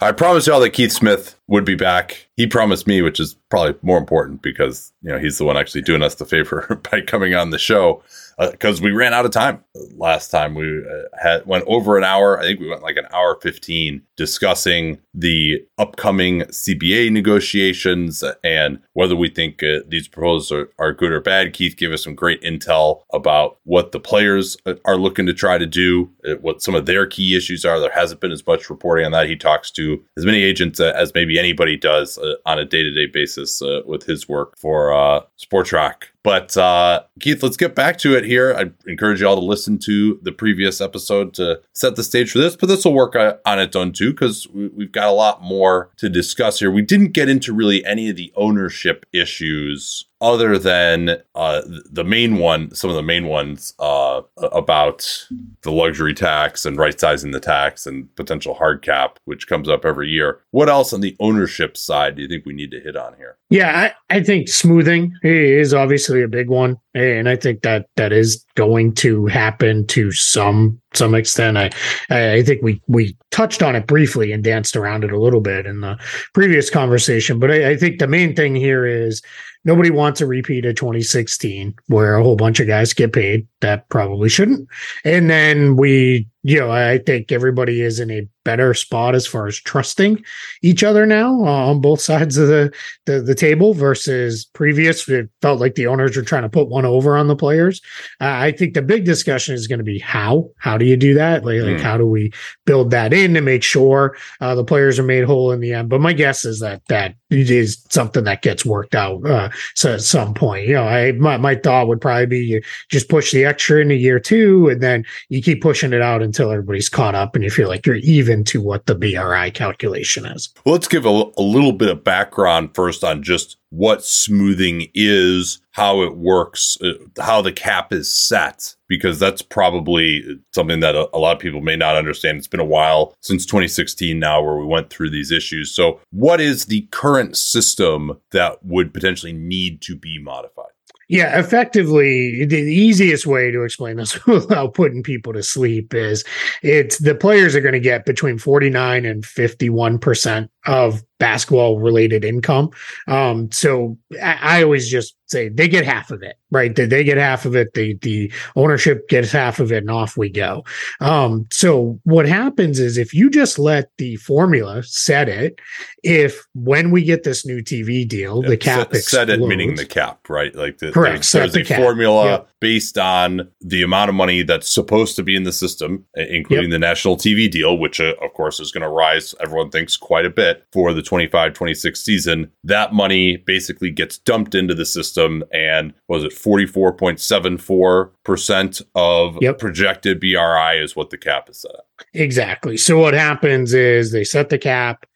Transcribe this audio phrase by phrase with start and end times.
[0.00, 2.28] I promised y'all that Keith Smith would be back.
[2.36, 5.82] He promised me, which is probably more important because you know he's the one actually
[5.82, 8.02] doing us the favor by coming on the show
[8.38, 9.62] because uh, we ran out of time
[9.96, 10.54] last time.
[10.54, 12.38] We uh, had went over an hour.
[12.38, 19.16] I think we went like an hour fifteen discussing the upcoming CBA negotiations and whether
[19.16, 21.52] we think uh, these proposals are, are good or bad.
[21.52, 25.58] Keith gave us some great intel about what the players uh, are looking to try
[25.58, 27.80] to do, uh, what some of their key issues are.
[27.80, 29.28] There hasn't been as much reporting on that.
[29.28, 32.90] He talks to as many agents uh, as maybe anybody does on a day to
[32.90, 38.16] day basis with his work for uh, Spotrac but uh, Keith, let's get back to
[38.16, 38.52] it here.
[38.52, 42.38] I encourage you all to listen to the previous episode to set the stage for
[42.38, 45.40] this, but this will work on its own too because we, we've got a lot
[45.40, 46.68] more to discuss here.
[46.68, 52.38] We didn't get into really any of the ownership issues other than uh, the main
[52.38, 55.26] one, some of the main ones uh, about
[55.62, 59.84] the luxury tax and right sizing the tax and potential hard cap, which comes up
[59.84, 60.40] every year.
[60.52, 63.36] What else on the ownership side do you think we need to hit on here?
[63.50, 68.12] Yeah, I, I think smoothing is obviously a big one, and I think that that
[68.12, 71.58] is going to happen to some some extent.
[71.58, 71.70] I
[72.10, 75.66] I think we we touched on it briefly and danced around it a little bit
[75.66, 75.96] in the
[76.34, 79.22] previous conversation, but I, I think the main thing here is
[79.66, 83.86] nobody wants a repeat of 2016 where a whole bunch of guys get paid that
[83.88, 84.66] probably shouldn't.
[85.04, 89.48] And then we, you know, I think everybody is in a better spot as far
[89.48, 90.24] as trusting
[90.62, 92.72] each other now uh, on both sides of the,
[93.04, 95.08] the, the table versus previous.
[95.08, 97.80] It felt like the owners were trying to put one over on the players.
[98.20, 100.48] Uh, I think the big discussion is going to be how.
[100.58, 101.44] How do you do that?
[101.44, 101.72] Like, mm.
[101.72, 102.32] like how do we
[102.64, 105.88] build that in to make sure uh, the players are made whole in the end?
[105.88, 110.02] But my guess is that that is something that gets worked out uh, so at
[110.02, 110.68] some point.
[110.68, 113.96] You know, I my, my thought would probably be you just push the extra into
[113.96, 117.50] year two, and then you keep pushing it out until everybody's caught up and you
[117.50, 120.50] feel like you're even to what the BRI calculation is.
[120.64, 125.60] Well, let's give a, a little bit of background first on just what smoothing is,
[125.70, 126.92] how it works, uh,
[127.22, 130.24] how the cap is set, because that's probably
[130.54, 132.36] something that a, a, lot of people may not understand.
[132.36, 135.74] It's been a while since 2016 now where we went through these issues.
[135.74, 140.75] So, what is the current system that would potentially need to be modified?
[141.08, 146.24] Yeah, effectively, the easiest way to explain this without putting people to sleep is
[146.62, 152.70] it's the players are going to get between 49 and 51% of basketball related income.
[153.06, 156.74] Um, so I, I, always just say they get half of it, right?
[156.74, 157.72] They, they get half of it.
[157.74, 160.64] The, the ownership gets half of it and off we go.
[161.00, 165.58] Um, so what happens is if you just let the formula set it,
[166.02, 169.76] if when we get this new TV deal, yeah, the cap set, set it meaning
[169.76, 170.54] the cap, right?
[170.54, 171.30] Like the, correct.
[171.32, 171.80] There's, there's a cap.
[171.80, 172.48] formula yep.
[172.60, 176.72] Based on the amount of money that's supposed to be in the system, including yep.
[176.72, 179.34] the national TV deal, which uh, of course is going to rise.
[179.40, 184.54] Everyone thinks quite a bit for the 25 26 season, that money basically gets dumped
[184.54, 185.42] into the system.
[185.52, 189.58] And was it 44.74% of yep.
[189.58, 191.84] projected BRI is what the cap is set at?
[192.14, 192.76] Exactly.
[192.76, 195.06] So what happens is they set the cap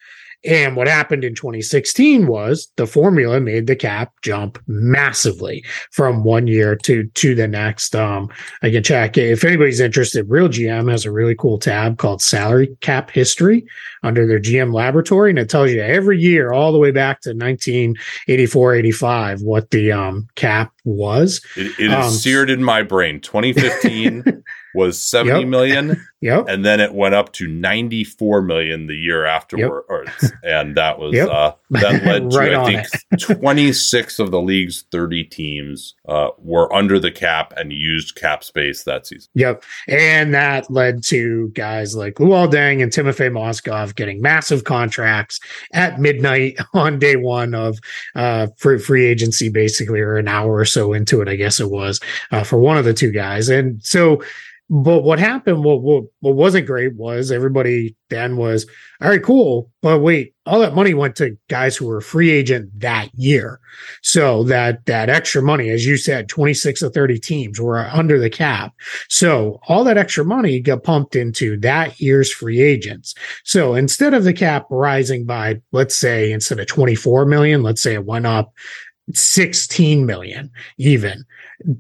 [0.45, 6.47] and what happened in 2016 was the formula made the cap jump massively from one
[6.47, 7.95] year to to the next.
[7.95, 8.31] Um,
[8.63, 10.29] I can check if anybody's interested.
[10.31, 13.67] Real GM has a really cool tab called Salary Cap History
[14.03, 17.31] under their GM laboratory, and it tells you every year all the way back to
[17.31, 21.45] 1984, 85 what the um, cap was.
[21.57, 23.21] It, it is um, seared in my brain.
[23.21, 24.43] 2015
[24.75, 25.49] was seventy yep.
[25.49, 26.07] million.
[26.21, 26.47] Yep.
[26.49, 30.11] And then it went up to 94 million the year afterwards.
[30.21, 30.33] Yep.
[30.43, 31.29] And that was, yep.
[31.31, 36.99] uh, that led to, I think, 26 of the league's 30 teams uh, were under
[36.99, 39.31] the cap and used cap space that season.
[39.35, 39.65] Yep.
[39.89, 45.41] And that led to guys like Luol Deng and Timofey Mozgov getting massive contracts
[45.73, 47.79] at midnight on day one of
[48.15, 51.99] uh, free agency, basically, or an hour or so into it, I guess it was,
[52.31, 53.49] uh, for one of the two guys.
[53.49, 54.23] And so,
[54.69, 58.67] but what happened, what, what, what wasn't great was everybody then was,
[59.01, 59.71] all right, cool.
[59.83, 63.61] But wait, all that money went to guys who were free agent that year.
[64.03, 68.31] So that, that extra money, as you said, 26 or 30 teams were under the
[68.31, 68.73] cap.
[69.09, 73.15] So all that extra money got pumped into that year's free agents.
[73.45, 77.95] So instead of the cap rising by, let's say, instead of 24 million, let's say
[77.95, 78.53] it went up
[79.17, 81.25] 16 million even.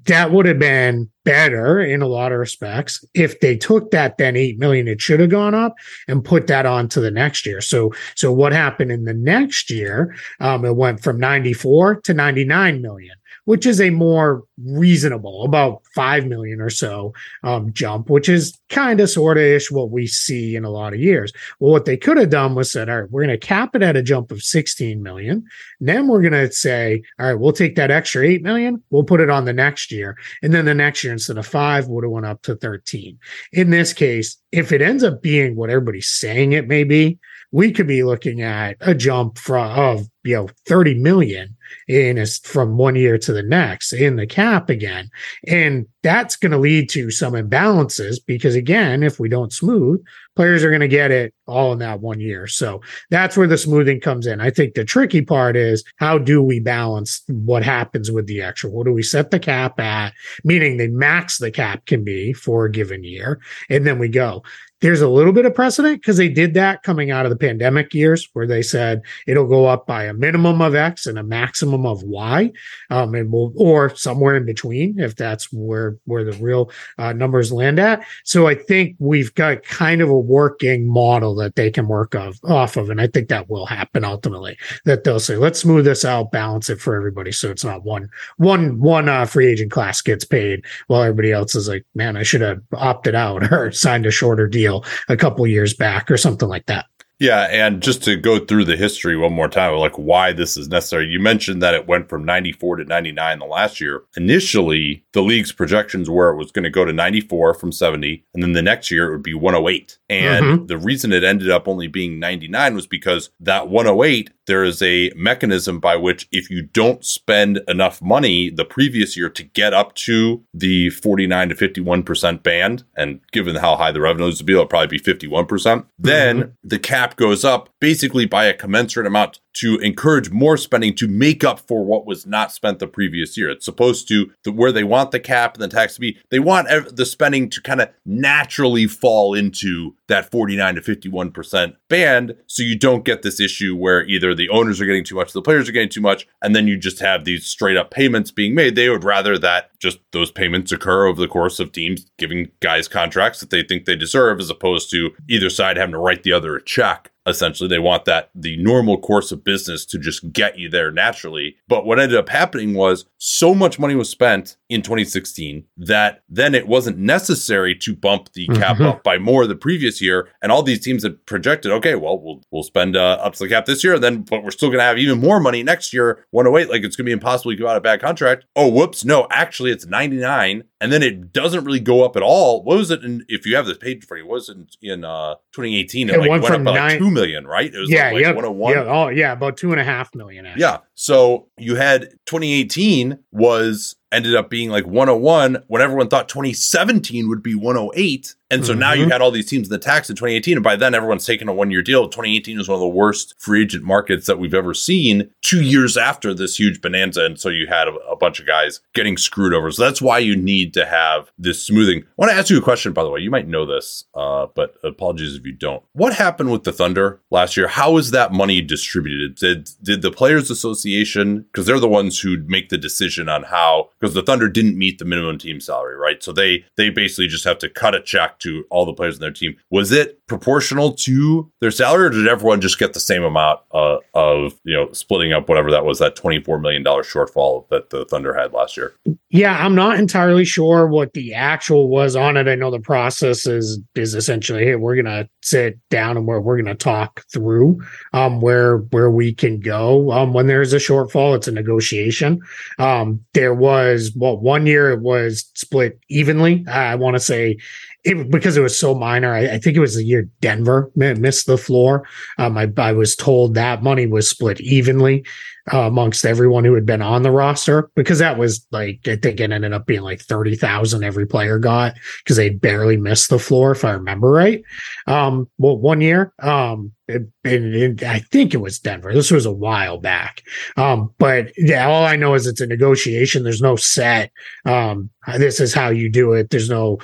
[0.07, 3.05] That would have been better in a lot of respects.
[3.15, 5.75] If they took that then 8 million it should have gone up
[6.09, 7.61] and put that on to the next year.
[7.61, 12.83] So so what happened in the next year um, it went from 94 to 99
[12.83, 13.15] million
[13.51, 17.13] which is a more reasonable, about five million or so
[17.43, 20.93] um, jump, which is kind of sort of ish what we see in a lot
[20.93, 21.33] of years.
[21.59, 23.83] Well, what they could have done was said, all right, we're going to cap it
[23.83, 25.45] at a jump of 16 million.
[25.81, 29.21] Then we're going to say, all right, we'll take that extra 8 million, we'll put
[29.21, 30.17] it on the next year.
[30.45, 33.19] And then the next year, instead of five, would have went up to 13.
[33.53, 37.19] In this case, if it ends up being what everybody's saying it may be,
[37.51, 41.57] we could be looking at a jump from of you know 30 million
[41.89, 45.11] in a, from one year to the next in the cap again.
[45.47, 50.03] And that's going to lead to some imbalances because again if we don't smooth
[50.37, 52.47] players are going to get it all in that one year.
[52.47, 52.81] So
[53.11, 54.41] that's where the smoothing comes in.
[54.41, 58.71] I think the tricky part is how do we balance what happens with the extra?
[58.71, 60.15] What do we set the cap at?
[60.45, 64.43] Meaning the max the cap can be for a given year and then we go
[64.81, 67.93] there's a little bit of precedent because they did that coming out of the pandemic
[67.93, 71.85] years where they said it'll go up by a minimum of X and a maximum
[71.85, 72.51] of Y,
[72.89, 77.53] um, and we'll, or somewhere in between if that's where, where the real uh, numbers
[77.53, 78.03] land at.
[78.25, 82.39] So I think we've got kind of a working model that they can work of,
[82.45, 82.89] off of.
[82.89, 84.57] And I think that will happen ultimately
[84.87, 87.33] that they'll say, let's smooth this out, balance it for everybody.
[87.33, 91.55] So it's not one, one, one uh, free agent class gets paid while everybody else
[91.55, 95.17] is like, man, I should have opted out or signed a shorter deal deal a
[95.17, 96.87] couple years back or something like that.
[97.21, 100.69] Yeah, and just to go through the history one more time, like why this is
[100.69, 101.07] necessary.
[101.07, 104.05] You mentioned that it went from 94 to 99 the last year.
[104.17, 108.43] Initially, the league's projections were it was going to go to 94 from 70, and
[108.43, 109.99] then the next year it would be 108.
[110.09, 110.67] And mm-hmm.
[110.67, 115.13] the reason it ended up only being 99 was because that 108 there is a
[115.15, 119.95] mechanism by which if you don't spend enough money the previous year to get up
[119.95, 124.67] to the 49 to 51% band, and given how high the revenues to be, it'll
[124.67, 125.81] probably be 51%, mm-hmm.
[126.01, 131.09] then the cap goes up basically by a commensurate amount to encourage more spending to
[131.09, 133.51] make up for what was not spent the previous year.
[133.51, 136.39] It's supposed to, the, where they want the cap and the tax to be, they
[136.39, 142.37] want ev- the spending to kind of naturally fall into that 49 to 51% band.
[142.47, 145.43] So you don't get this issue where either the owners are getting too much, the
[145.43, 148.55] players are getting too much, and then you just have these straight up payments being
[148.55, 148.77] made.
[148.77, 152.87] They would rather that just those payments occur over the course of teams giving guys
[152.87, 156.33] contracts that they think they deserve as opposed to either side having to write the
[156.33, 157.69] other a check essentially.
[157.69, 161.57] They want that the normal course of business to just get you there naturally.
[161.69, 166.55] But what ended up happening was so much money was spent in 2016 that then
[166.55, 168.87] it wasn't necessary to bump the cap mm-hmm.
[168.87, 170.29] up by more the previous year.
[170.43, 173.49] And all these teams had projected okay well we'll, we'll spend uh, up to the
[173.49, 175.93] cap this year and then but we're still going to have even more money next
[175.93, 176.25] year.
[176.31, 178.45] 108 like it's going to be impossible to give out a bad contract.
[178.57, 182.65] Oh whoops no actually it's 99 and then it doesn't really go up at all.
[182.65, 185.35] What was it in, if you have this page for you was in in uh
[185.53, 187.73] 2018 it, it like went, went up by like 2 million, right?
[187.73, 188.73] It was yeah, like, like 101.
[188.73, 190.47] Yeah, oh yeah, about two and a half million.
[190.47, 190.63] Actually.
[190.63, 190.79] Yeah.
[190.95, 197.43] So you had 2018 was ended up being like 101 when everyone thought 2017 would
[197.43, 198.81] be 108 and so mm-hmm.
[198.81, 199.13] now you mm-hmm.
[199.13, 200.57] had all these teams in the tax in 2018.
[200.57, 202.09] And by then, everyone's taken a one year deal.
[202.09, 205.97] 2018 was one of the worst free agent markets that we've ever seen two years
[205.97, 207.25] after this huge bonanza.
[207.25, 209.71] And so you had a, a bunch of guys getting screwed over.
[209.71, 212.03] So that's why you need to have this smoothing.
[212.03, 213.21] I want to ask you a question, by the way.
[213.21, 215.85] You might know this, uh, but apologies if you don't.
[215.93, 217.69] What happened with the Thunder last year?
[217.69, 219.37] How is that money distributed?
[219.37, 223.91] Did, did the Players Association, because they're the ones who make the decision on how
[224.01, 226.23] because the Thunder didn't meet the minimum team salary, right?
[226.23, 229.21] So they they basically just have to cut a check to all the players in
[229.21, 229.57] their team.
[229.71, 233.99] Was it proportional to their salary, or did everyone just get the same amount uh,
[234.15, 237.91] of you know splitting up whatever that was that twenty four million dollar shortfall that
[237.91, 238.95] the Thunder had last year?
[239.31, 242.49] Yeah, I'm not entirely sure what the actual was on it.
[242.49, 246.57] I know the process is is essentially, hey, we're gonna sit down and we're we're
[246.57, 247.81] gonna talk through
[248.13, 250.11] um where where we can go.
[250.11, 252.41] Um when there's a shortfall, it's a negotiation.
[252.79, 256.65] Um there was well one year it was split evenly.
[256.69, 257.59] I want to say
[258.05, 261.47] it, because it was so minor, I, I, think it was the year Denver missed
[261.47, 262.09] the floor.
[262.39, 265.25] Um, I, I, was told that money was split evenly
[265.73, 269.41] uh, amongst everyone who had been on the roster because that was like I think
[269.41, 273.39] it ended up being like thirty thousand every player got because they barely missed the
[273.39, 274.63] floor if I remember right.
[275.07, 279.13] Um, well, one year, um, it, it, I think it was Denver.
[279.13, 280.43] This was a while back.
[280.77, 283.43] Um, but yeah, all I know is it's a negotiation.
[283.43, 284.31] There's no set.
[284.65, 286.51] Um, this is how you do it.
[286.51, 286.99] There's no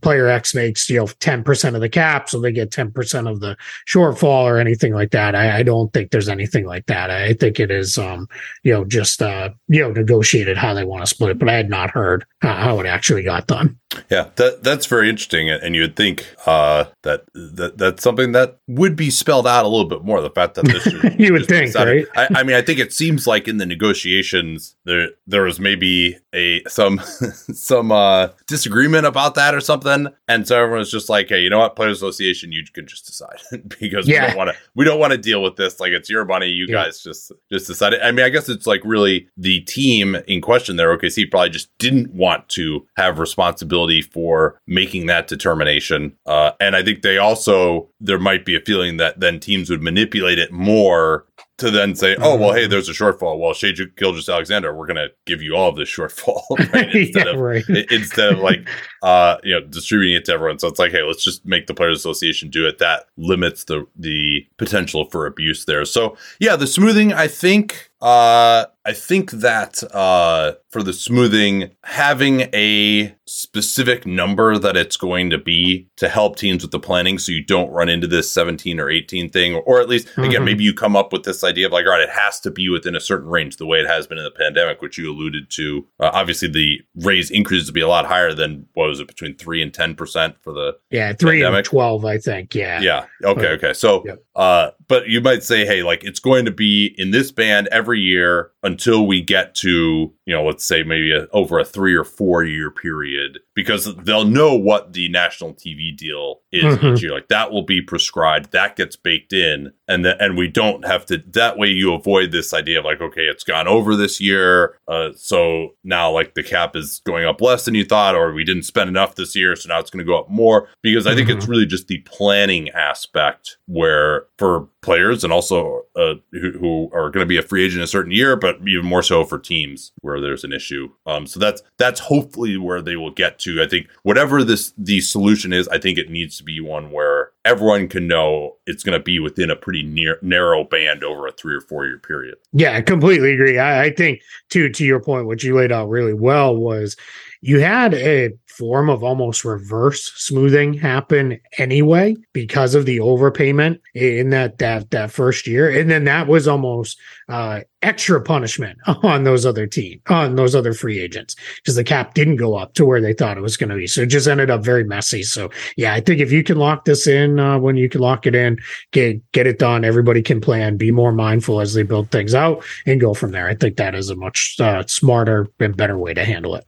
[0.00, 3.26] player X makes you know ten percent of the cap, so they get ten percent
[3.26, 3.56] of the
[3.88, 5.34] shortfall or anything like that.
[5.34, 7.10] I, I, don't think there's anything like that.
[7.10, 8.28] I think it is um,
[8.62, 11.38] you know just uh, you know negotiated how they want to split it.
[11.38, 13.78] But I had not heard how it actually got done.
[14.10, 18.58] Yeah, that that's very interesting, and you would think uh, that that that's something that
[18.66, 20.20] would be spelled out a little bit more.
[20.20, 20.86] The fact that this
[21.18, 22.06] you would think, right?
[22.16, 26.18] I, I, mean, I think it seems like in the negotiations there there was maybe
[26.34, 31.28] a some some uh, disagreement about that or something, and so everyone was just like,
[31.28, 31.76] "Hey, you know what?
[31.76, 33.40] Players Association, you can just decide
[33.80, 34.22] because yeah.
[34.22, 35.80] we don't want to we don't want to deal with this.
[35.80, 36.46] Like it's your money.
[36.46, 36.84] You yeah.
[36.84, 38.00] guys just just decide it.
[38.02, 40.96] I mean, I guess it's like really the team in question there.
[40.96, 46.82] OKC probably just didn't want to have responsibility for making that determination, uh, and I
[46.82, 51.26] think they also there might be a feeling that then teams would manipulate it more
[51.58, 52.70] to then say, oh, well, hey, mm-hmm.
[52.70, 53.38] there's a shortfall.
[53.38, 56.42] Well, Shai Gilgeous-Alexander, we're going to give you all of this shortfall
[56.72, 56.90] right?
[56.94, 57.64] instead, yeah, of, right.
[57.90, 58.68] instead of like,
[59.02, 60.58] uh, you know, distributing it to everyone.
[60.58, 62.78] So it's like, hey, let's just make the Players Association do it.
[62.78, 65.84] That limits the the potential for abuse there.
[65.84, 72.42] So yeah, the smoothing, I think uh, I think that uh, for the smoothing, having
[72.52, 77.30] a specific number that it's going to be to help teams with the planning so
[77.30, 80.24] you don't run into this 17 or 18 thing, or, at least, mm-hmm.
[80.24, 82.50] again, maybe you come up with this idea of like, all right, it has to
[82.50, 85.10] be within a certain range, the way it has been in the pandemic, which you
[85.10, 85.86] alluded to.
[86.00, 89.36] Uh, obviously, the raise increases to be a lot higher than what was it, between
[89.36, 91.58] 3 and 10% for the Yeah, 3 pandemic.
[91.58, 92.54] and 12, I think.
[92.54, 92.80] Yeah.
[92.80, 93.06] Yeah.
[93.24, 93.48] Okay.
[93.48, 93.72] Okay.
[93.74, 94.24] So, yep.
[94.34, 98.00] uh, but you might say, hey, like it's going to be in this band every
[98.00, 102.04] year until we get to, you know, let's say maybe a, over a three or
[102.04, 106.86] four year period, because they'll know what the national TV deal is mm-hmm.
[106.86, 107.12] each year.
[107.12, 111.06] Like that will be prescribed, that gets baked in, and the, and we don't have
[111.06, 111.18] to.
[111.18, 115.10] That way, you avoid this idea of like, okay, it's gone over this year, uh,
[115.14, 118.64] so now like the cap is going up less than you thought, or we didn't
[118.64, 120.68] spend enough this year, so now it's going to go up more.
[120.82, 121.38] Because I think mm-hmm.
[121.38, 127.10] it's really just the planning aspect where for players and also uh, who, who, are
[127.10, 129.92] going to be a free agent a certain year, but even more so for teams
[130.00, 130.90] where there's an issue.
[131.06, 135.52] Um, so that's that's hopefully where they will get I think whatever this the solution
[135.52, 139.02] is, I think it needs to be one where everyone can know it's going to
[139.02, 142.36] be within a pretty near narrow band over a three or four year period.
[142.52, 143.58] Yeah, I completely agree.
[143.58, 144.20] I, I think
[144.50, 146.96] to to your point, what you laid out really well was
[147.42, 154.30] you had a form of almost reverse smoothing happen anyway because of the overpayment in
[154.30, 159.46] that that that first year and then that was almost uh extra punishment on those
[159.46, 163.00] other team on those other free agents because the cap didn't go up to where
[163.00, 165.50] they thought it was going to be so it just ended up very messy so
[165.76, 168.34] yeah i think if you can lock this in uh, when you can lock it
[168.34, 168.58] in
[168.90, 172.64] get get it done everybody can plan be more mindful as they build things out
[172.86, 176.14] and go from there i think that is a much uh, smarter and better way
[176.14, 176.66] to handle it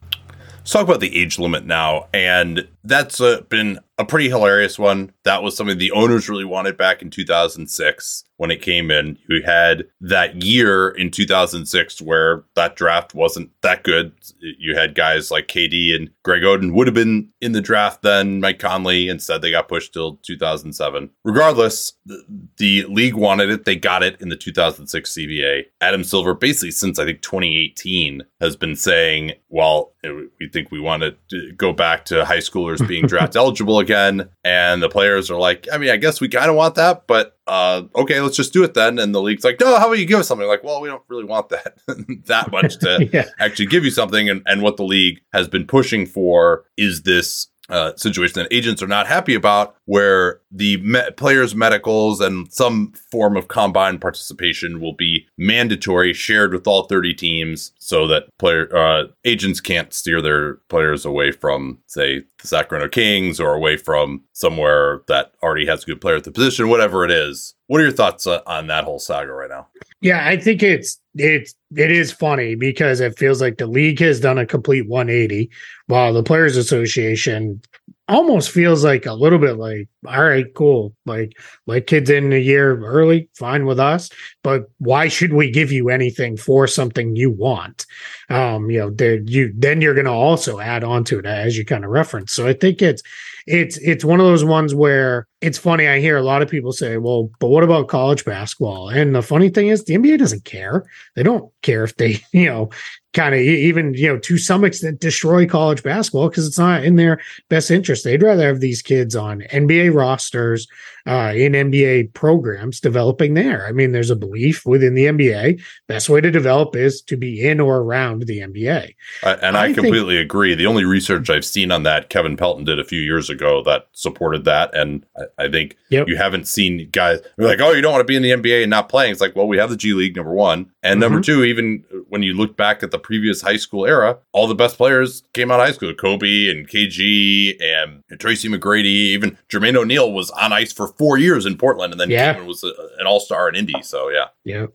[0.65, 2.07] Let's talk about the age limit now.
[2.11, 5.11] And that's uh, been a pretty hilarious one.
[5.23, 9.17] That was something the owners really wanted back in 2006 when it came in.
[9.29, 14.11] You had that year in 2006 where that draft wasn't that good.
[14.39, 18.41] You had guys like KD and Greg Oden would have been in the draft then,
[18.41, 19.07] Mike Conley.
[19.07, 21.09] Instead, they got pushed till 2007.
[21.23, 22.25] Regardless, the,
[22.57, 23.65] the league wanted it.
[23.65, 25.63] They got it in the 2006 CBA.
[25.79, 31.03] Adam Silver, basically since I think 2018, has been saying, well, we think we want
[31.29, 34.29] to go back to high schoolers being draft eligible again.
[34.43, 37.37] And the players are like, I mean, I guess we kind of want that, but
[37.47, 38.97] uh, okay, let's just do it then.
[38.97, 40.47] And the league's like, no, how about you give us something?
[40.47, 41.77] Like, well, we don't really want that
[42.25, 43.29] that much to yeah.
[43.39, 44.29] actually give you something.
[44.29, 48.81] And, and what the league has been pushing for is this uh, situation that agents
[48.81, 54.79] are not happy about, where the me- players' medicals and some form of combine participation
[54.79, 60.21] will be mandatory, shared with all 30 teams, so that player uh, agents can't steer
[60.21, 65.83] their players away from, say, the Sacramento Kings or away from somewhere that already has
[65.83, 67.55] a good player at the position, whatever it is.
[67.67, 69.67] What are your thoughts uh, on that whole saga right now?
[70.05, 74.19] Yeah, I think it's it's it is funny because it feels like the league has
[74.19, 75.49] done a complete 180
[75.87, 77.59] while the players association
[78.07, 80.93] almost feels like a little bit like all right cool.
[81.07, 81.31] Like
[81.65, 84.11] like kids in a year early fine with us
[84.43, 87.87] but why should we give you anything for something you want?
[88.29, 91.65] Um you know you then you're going to also add on to it as you
[91.65, 93.01] kind of reference so i think it's
[93.47, 95.87] it's it's one of those ones where it's funny.
[95.87, 99.21] I hear a lot of people say, "Well, but what about college basketball?" And the
[99.21, 100.83] funny thing is, the NBA doesn't care.
[101.15, 102.69] They don't care if they, you know,
[103.13, 106.95] kind of even you know to some extent destroy college basketball because it's not in
[106.95, 108.03] their best interest.
[108.03, 110.67] They'd rather have these kids on NBA rosters,
[111.05, 113.65] uh, in NBA programs developing there.
[113.67, 117.47] I mean, there's a belief within the NBA best way to develop is to be
[117.47, 118.95] in or around the NBA.
[119.23, 120.55] Uh, and I, I completely think, agree.
[120.55, 123.87] The only research I've seen on that, Kevin Pelton did a few years ago that
[123.91, 126.07] supported that, and I, I think yep.
[126.07, 128.69] you haven't seen guys like, "Oh, you don't want to be in the NBA and
[128.69, 130.99] not playing." It's like, well, we have the G League, number one, and mm-hmm.
[130.99, 131.43] number two.
[131.43, 135.23] Even when you look back at the previous high school era, all the best players
[135.33, 135.93] came out of high school.
[135.93, 141.45] Kobe and KG and Tracy McGrady, even Jermaine O'Neal was on ice for four years
[141.45, 142.39] in Portland, and then yeah.
[142.41, 143.81] was a, an all star in Indy.
[143.81, 144.67] So yeah, yeah.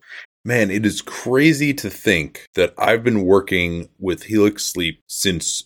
[0.43, 5.65] Man, it is crazy to think that I've been working with Helix Sleep since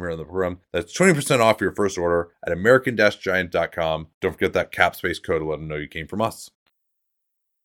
[0.00, 0.60] here on the program.
[0.72, 4.08] That's 20% off your first order at American Giant.com.
[4.20, 6.50] Don't forget that cap space code to let them know you came from us.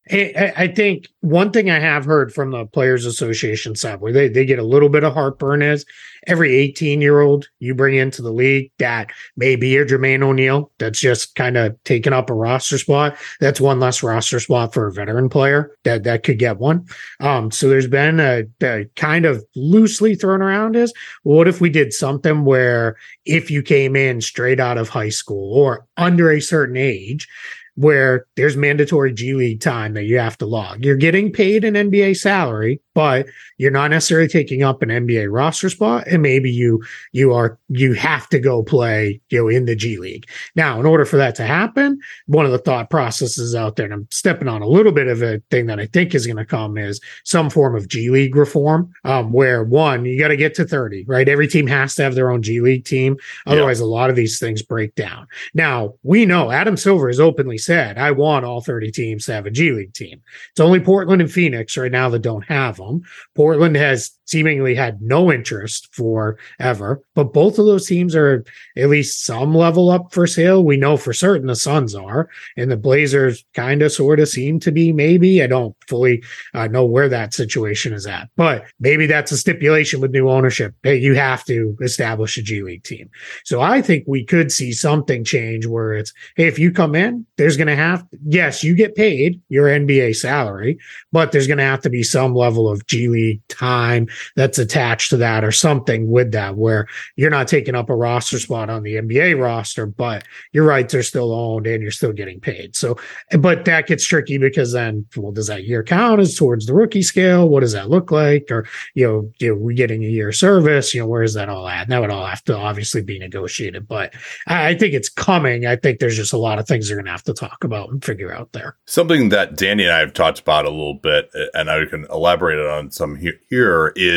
[0.10, 4.28] I, I think one thing I have heard from the Players Association side where they,
[4.28, 5.86] they get a little bit of heartburn is
[6.28, 10.72] every 18 year old you bring into the league that may be a Jermaine O'Neal
[10.80, 13.16] that's just kind of taking up a roster spot.
[13.40, 16.88] That's one less roster spot for a veteran player that, that could get one.
[17.20, 21.70] Um, so there's been a, a kind of loosely thrown around is what if we
[21.70, 26.42] did something where if you came in straight out of high school or under a
[26.42, 27.28] certain age,
[27.76, 30.84] where there's mandatory G League time that you have to log.
[30.84, 33.28] You're getting paid an NBA salary, but
[33.58, 36.08] you're not necessarily taking up an NBA roster spot.
[36.08, 39.98] And maybe you you are you have to go play, you know, in the G
[39.98, 40.28] League.
[40.56, 43.94] Now, in order for that to happen, one of the thought processes out there, and
[43.94, 46.46] I'm stepping on a little bit of a thing that I think is going to
[46.46, 50.54] come is some form of G League reform, um, where one, you got to get
[50.56, 51.30] to 30, right?
[51.30, 53.18] Every team has to have their own G League team.
[53.46, 53.86] Otherwise, yeah.
[53.86, 55.28] a lot of these things break down.
[55.54, 59.46] Now, we know Adam Silver has openly said, I want all 30 teams to have
[59.46, 60.22] a G League team.
[60.52, 63.02] It's only Portland and Phoenix right now that don't have them.
[63.36, 67.02] Portland has seemingly had no interest for ever.
[67.16, 68.46] But both of those teams are
[68.78, 70.64] at least some level up for sale.
[70.64, 74.60] We know for certain the Suns are, and the Blazers kind of sort of seem
[74.62, 75.44] to be maybe.
[75.44, 80.00] I don't fully uh, know where that situation is at, but maybe that's a stipulation
[80.00, 80.74] with new ownership.
[80.82, 83.10] Hey, you have to establish a G League team.
[83.44, 87.26] So I think we could see something change where it's, hey, if you come in,
[87.38, 90.80] there's going to have, yes, you get paid your NBA salary,
[91.12, 95.10] but there's going to have to be some level of G League time that's attached
[95.12, 98.84] to that or something with that where you're not taking up a roster spot on
[98.84, 102.76] the NBA roster, but your rights are still owned and you're still getting paid.
[102.76, 102.98] So,
[103.40, 107.04] but that gets tricky because then, well, does that year count as towards the rookie
[107.04, 107.50] scale?
[107.50, 108.48] What does that look like?
[108.50, 111.50] Or, you know, you know we getting a year service, you know, where is that
[111.50, 111.84] all at?
[111.84, 114.14] And that would all have to obviously be negotiated, but
[114.48, 115.66] I, I think it's coming.
[115.66, 117.90] I think there's just a lot of things they're going to have to talk about
[117.90, 118.78] and figure out there.
[118.86, 122.60] Something that Danny and I have talked about a little bit, and I can elaborate
[122.60, 124.11] on some here is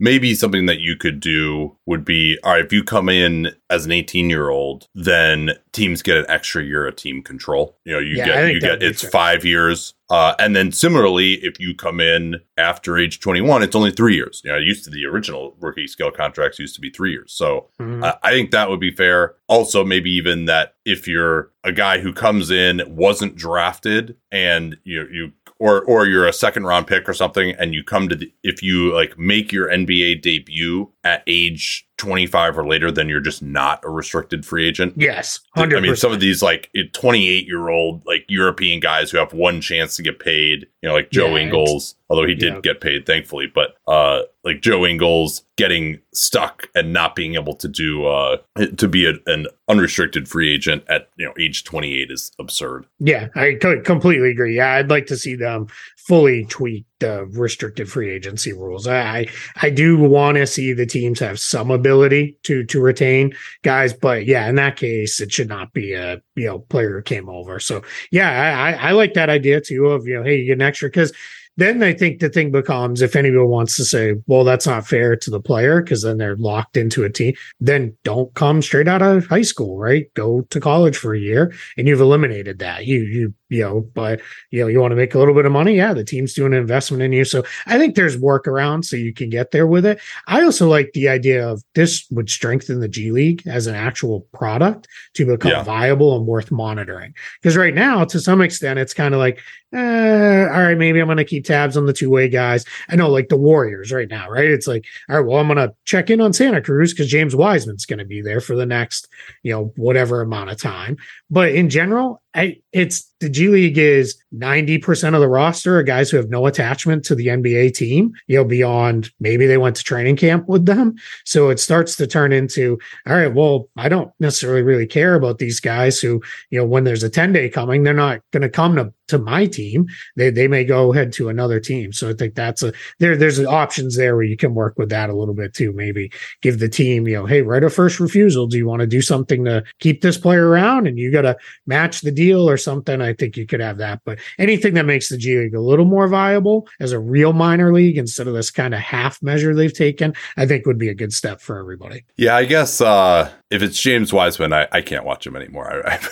[0.00, 3.84] maybe something that you could do would be all right if you come in as
[3.84, 7.76] an 18 year old then teams get an extra year of team control.
[7.84, 11.60] You know you yeah, get you get it's five years uh, and then similarly if
[11.60, 14.40] you come in after age 21 it's only three years.
[14.44, 17.32] You know used to the original rookie scale contracts used to be three years.
[17.32, 18.04] So mm-hmm.
[18.04, 19.34] I, I think that would be fair.
[19.48, 25.06] Also maybe even that if you're a guy who comes in wasn't drafted and you
[25.12, 28.32] you or or you're a second round pick or something and you come to the,
[28.42, 33.42] if you like make your NBA debut at age 25 or later then you're just
[33.42, 34.94] not a restricted free agent.
[34.96, 35.40] Yes.
[35.56, 35.76] 100%.
[35.76, 39.60] I mean some of these like 28 year old like European guys who have one
[39.60, 42.60] chance to get paid, you know like Joe yeah, Ingles, although he did yeah.
[42.60, 47.68] get paid thankfully, but uh like Joe Ingles getting stuck and not being able to
[47.68, 48.38] do uh
[48.76, 52.86] to be a, an unrestricted free agent at you know age 28 is absurd.
[53.00, 54.56] Yeah, I completely agree.
[54.56, 55.66] Yeah, I'd like to see them
[56.08, 58.88] fully tweak the restricted free agency rules.
[58.88, 59.26] I
[59.60, 64.26] I do want to see the teams have some ability to to retain guys, but
[64.26, 67.60] yeah, in that case, it should not be a you know player who came over.
[67.60, 70.62] So yeah, I I like that idea too of you know hey you get an
[70.62, 71.12] extra because
[71.58, 75.16] then I think the thing becomes if anyone wants to say, well, that's not fair
[75.16, 79.02] to the player because then they're locked into a team, then don't come straight out
[79.02, 80.06] of high school, right?
[80.14, 82.86] Go to college for a year and you've eliminated that.
[82.86, 85.52] You, you, you know, but you know, you want to make a little bit of
[85.52, 85.76] money.
[85.76, 87.24] Yeah, the team's doing an investment in you.
[87.24, 90.00] So I think there's workarounds so you can get there with it.
[90.28, 94.20] I also like the idea of this would strengthen the G League as an actual
[94.32, 95.62] product to become yeah.
[95.64, 97.14] viable and worth monitoring.
[97.42, 99.40] Because right now, to some extent, it's kind of like,
[99.72, 102.64] eh, all right, maybe I'm going to keep tabs on the two way guys.
[102.88, 104.50] I know, like the Warriors right now, right?
[104.50, 107.34] It's like, all right, well, I'm going to check in on Santa Cruz because James
[107.34, 109.08] Wiseman's going to be there for the next,
[109.42, 110.96] you know, whatever amount of time.
[111.30, 116.10] But in general, I it's the G League is 90% of the roster are guys
[116.10, 119.84] who have no attachment to the NBA team, you know, beyond maybe they went to
[119.84, 120.94] training camp with them.
[121.24, 125.38] So it starts to turn into, all right, well, I don't necessarily really care about
[125.38, 128.48] these guys who, you know, when there's a 10 day coming, they're not going to
[128.48, 129.86] come to to my team,
[130.16, 131.92] they they may go ahead to another team.
[131.92, 133.16] So I think that's a there.
[133.16, 135.72] There's options there where you can work with that a little bit too.
[135.72, 136.12] Maybe
[136.42, 138.46] give the team, you know, hey, right a first refusal.
[138.46, 140.86] Do you want to do something to keep this player around?
[140.86, 141.36] And you got to
[141.66, 142.67] match the deal or something.
[142.68, 144.00] I think you could have that.
[144.04, 147.72] But anything that makes the G League a little more viable as a real minor
[147.72, 150.94] league instead of this kind of half measure they've taken, I think would be a
[150.94, 152.04] good step for everybody.
[152.16, 155.82] Yeah, I guess uh, if it's James Wiseman, I, I can't watch him anymore.
[155.86, 156.04] I, have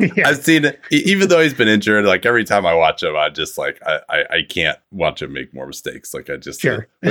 [0.16, 0.28] yeah.
[0.28, 2.04] I've seen it, even though he's been injured.
[2.04, 5.32] Like every time I watch him, I just like I, I, I can't watch him
[5.32, 6.14] make more mistakes.
[6.14, 6.88] Like I just sure.